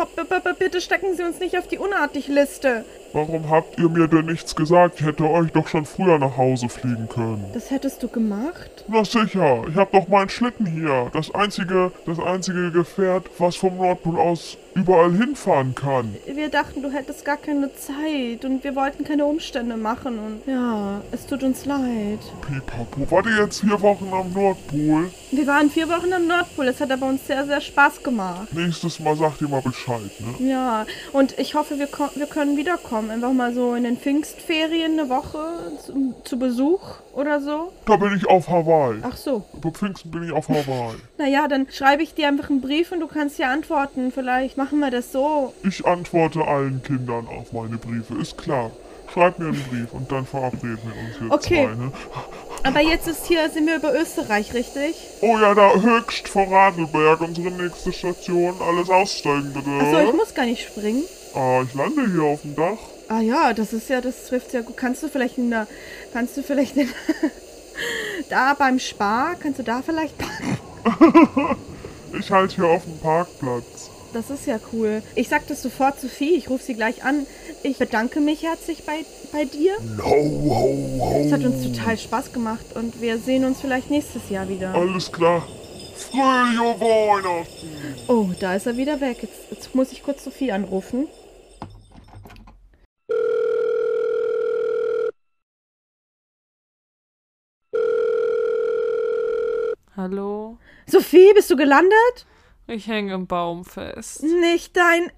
[0.57, 2.85] Bitte stecken Sie uns nicht auf die Unartig-Liste.
[3.13, 4.99] Warum habt ihr mir denn nichts gesagt?
[4.99, 7.45] Ich hätte euch doch schon früher nach Hause fliegen können.
[7.53, 8.85] Das hättest du gemacht?
[8.87, 11.09] Na sicher, ich hab doch meinen Schlitten hier.
[11.13, 16.15] Das einzige, das einzige Gefährt, was vom Nordpol aus überall hinfahren kann.
[16.25, 21.01] Wir dachten, du hättest gar keine Zeit und wir wollten keine Umstände machen und ja,
[21.11, 22.19] es tut uns leid.
[22.47, 25.09] Pipapo, wart ihr jetzt vier Wochen am Nordpol?
[25.31, 26.67] Wir waren vier Wochen am Nordpol.
[26.67, 28.53] Es hat aber uns sehr, sehr Spaß gemacht.
[28.53, 30.49] Nächstes Mal sagt ihr mal Bescheid, ne?
[30.49, 33.00] Ja, und ich hoffe, wir, wir können wiederkommen.
[33.09, 35.39] Einfach mal so in den Pfingstferien eine Woche
[35.85, 36.81] zu, zu Besuch
[37.13, 37.71] oder so.
[37.85, 38.99] Da bin ich auf Hawaii.
[39.01, 39.43] Ach so.
[39.53, 40.95] Über Pfingsten bin ich auf Hawaii.
[41.17, 44.11] Naja, dann schreibe ich dir einfach einen Brief und du kannst ja antworten.
[44.11, 45.53] Vielleicht machen wir das so.
[45.63, 48.71] Ich antworte allen Kindern auf meine Briefe, ist klar.
[49.13, 51.67] Schreib mir einen Brief und dann verabreden wir uns hier Okay.
[51.67, 51.91] zwei, ne?
[52.63, 54.95] Aber jetzt ist hier, sind wir über Österreich, richtig?
[55.21, 58.53] Oh ja, da höchst vor Radelberg, unsere nächste Station.
[58.61, 59.69] Alles aussteigen, bitte.
[59.69, 61.03] Achso, ich muss gar nicht springen.
[61.35, 62.77] Ah, ich lande hier auf dem Dach.
[63.11, 64.77] Ah ja, das ist ja, das trifft ja gut.
[64.77, 65.67] Kannst du vielleicht in der,
[66.13, 66.87] kannst du vielleicht in,
[68.29, 71.57] da beim Spar, kannst du da vielleicht parken?
[72.17, 73.89] Ich halte hier auf dem Parkplatz.
[74.11, 75.01] Das ist ja cool.
[75.15, 77.25] Ich sag das sofort Sophie, ich rufe sie gleich an.
[77.63, 79.77] Ich bedanke mich herzlich bei, bei dir.
[80.03, 81.23] Ho, ho, ho.
[81.25, 84.75] Es hat uns total Spaß gemacht und wir sehen uns vielleicht nächstes Jahr wieder.
[84.75, 85.47] Alles klar.
[85.95, 87.47] Fröhliche Weihnachten.
[88.09, 89.19] Oh, da ist er wieder weg.
[89.21, 91.07] Jetzt, jetzt muss ich kurz Sophie anrufen.
[100.01, 100.57] Hallo?
[100.87, 102.25] Sophie, bist du gelandet?
[102.65, 104.23] Ich hänge im Baum fest.
[104.23, 105.11] Nicht dein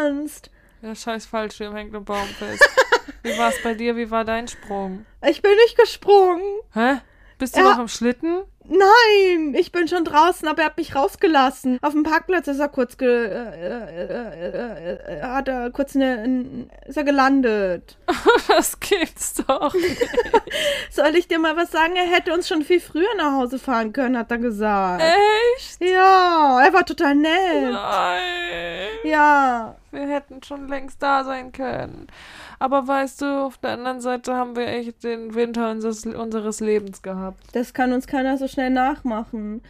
[0.00, 0.52] Ernst.
[0.80, 2.62] Der scheiß Fallschirm hängt im Baum fest.
[3.24, 3.96] Wie war's bei dir?
[3.96, 5.04] Wie war dein Sprung?
[5.26, 6.44] Ich bin nicht gesprungen.
[6.72, 6.98] Hä?
[7.38, 7.70] Bist du Ja.
[7.72, 8.42] noch im Schlitten?
[8.70, 11.78] Nein, ich bin schon draußen, aber er hat mich rausgelassen.
[11.80, 16.18] Auf dem Parkplatz ist er kurz ge äh, äh, äh, äh, hat er kurz eine,
[16.18, 17.96] ein- ist er gelandet.
[18.48, 19.72] Das gibt's doch.
[20.90, 21.94] Soll ich dir mal was sagen?
[21.96, 25.02] Er hätte uns schon viel früher nach Hause fahren können, hat er gesagt.
[25.56, 25.80] Echt?
[25.82, 27.72] Ja, er war total nett.
[27.72, 28.88] Nein.
[29.04, 29.76] Ja.
[29.92, 32.08] Wir hätten schon längst da sein können.
[32.58, 37.02] Aber weißt du, auf der anderen Seite haben wir echt den Winter unseres, unseres Lebens
[37.02, 37.44] gehabt.
[37.52, 39.62] Das kann uns keiner so schnell nachmachen.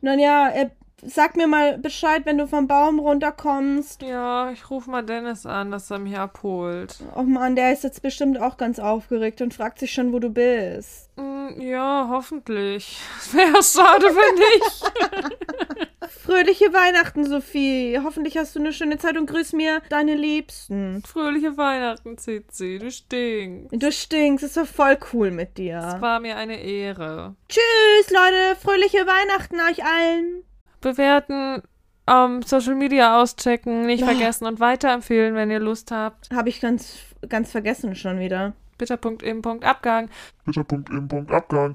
[0.00, 0.70] Nun ja, er,
[1.04, 4.02] sag mir mal Bescheid, wenn du vom Baum runterkommst.
[4.02, 6.96] Ja, ich rufe mal Dennis an, dass er mich abholt.
[7.14, 10.30] Oh Mann, der ist jetzt bestimmt auch ganz aufgeregt und fragt sich schon, wo du
[10.30, 11.10] bist.
[11.16, 12.98] Mm, Ja, hoffentlich.
[13.32, 15.42] Wäre schade, wenn nicht.
[16.08, 17.98] Fröhliche Weihnachten, Sophie.
[18.02, 21.02] Hoffentlich hast du eine schöne Zeit und grüß mir deine Liebsten.
[21.06, 22.78] Fröhliche Weihnachten, Zizi.
[22.80, 23.70] Du stinkst.
[23.82, 25.96] Du stinkst, es war voll cool mit Es dir.
[26.00, 27.36] war mir eine Ehre.
[27.48, 28.56] Tschüss, Leute.
[28.60, 30.42] Fröhliche Weihnachten euch allen.
[30.86, 31.62] Bewerten,
[32.06, 34.06] ähm, Social Media auschecken, nicht Ah.
[34.06, 36.30] vergessen und weiterempfehlen, wenn ihr Lust habt.
[36.32, 36.96] Habe ich ganz,
[37.28, 38.52] ganz vergessen schon wieder.
[38.78, 40.08] Bitter.im.abgang.
[40.44, 41.74] Bitte Punkt im Punkt Abgang.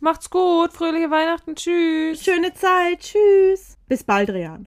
[0.00, 0.72] Macht's gut.
[0.72, 1.54] Fröhliche Weihnachten.
[1.54, 2.22] Tschüss.
[2.24, 3.00] Schöne Zeit.
[3.00, 3.76] Tschüss.
[3.88, 4.64] Bis bald, Rian.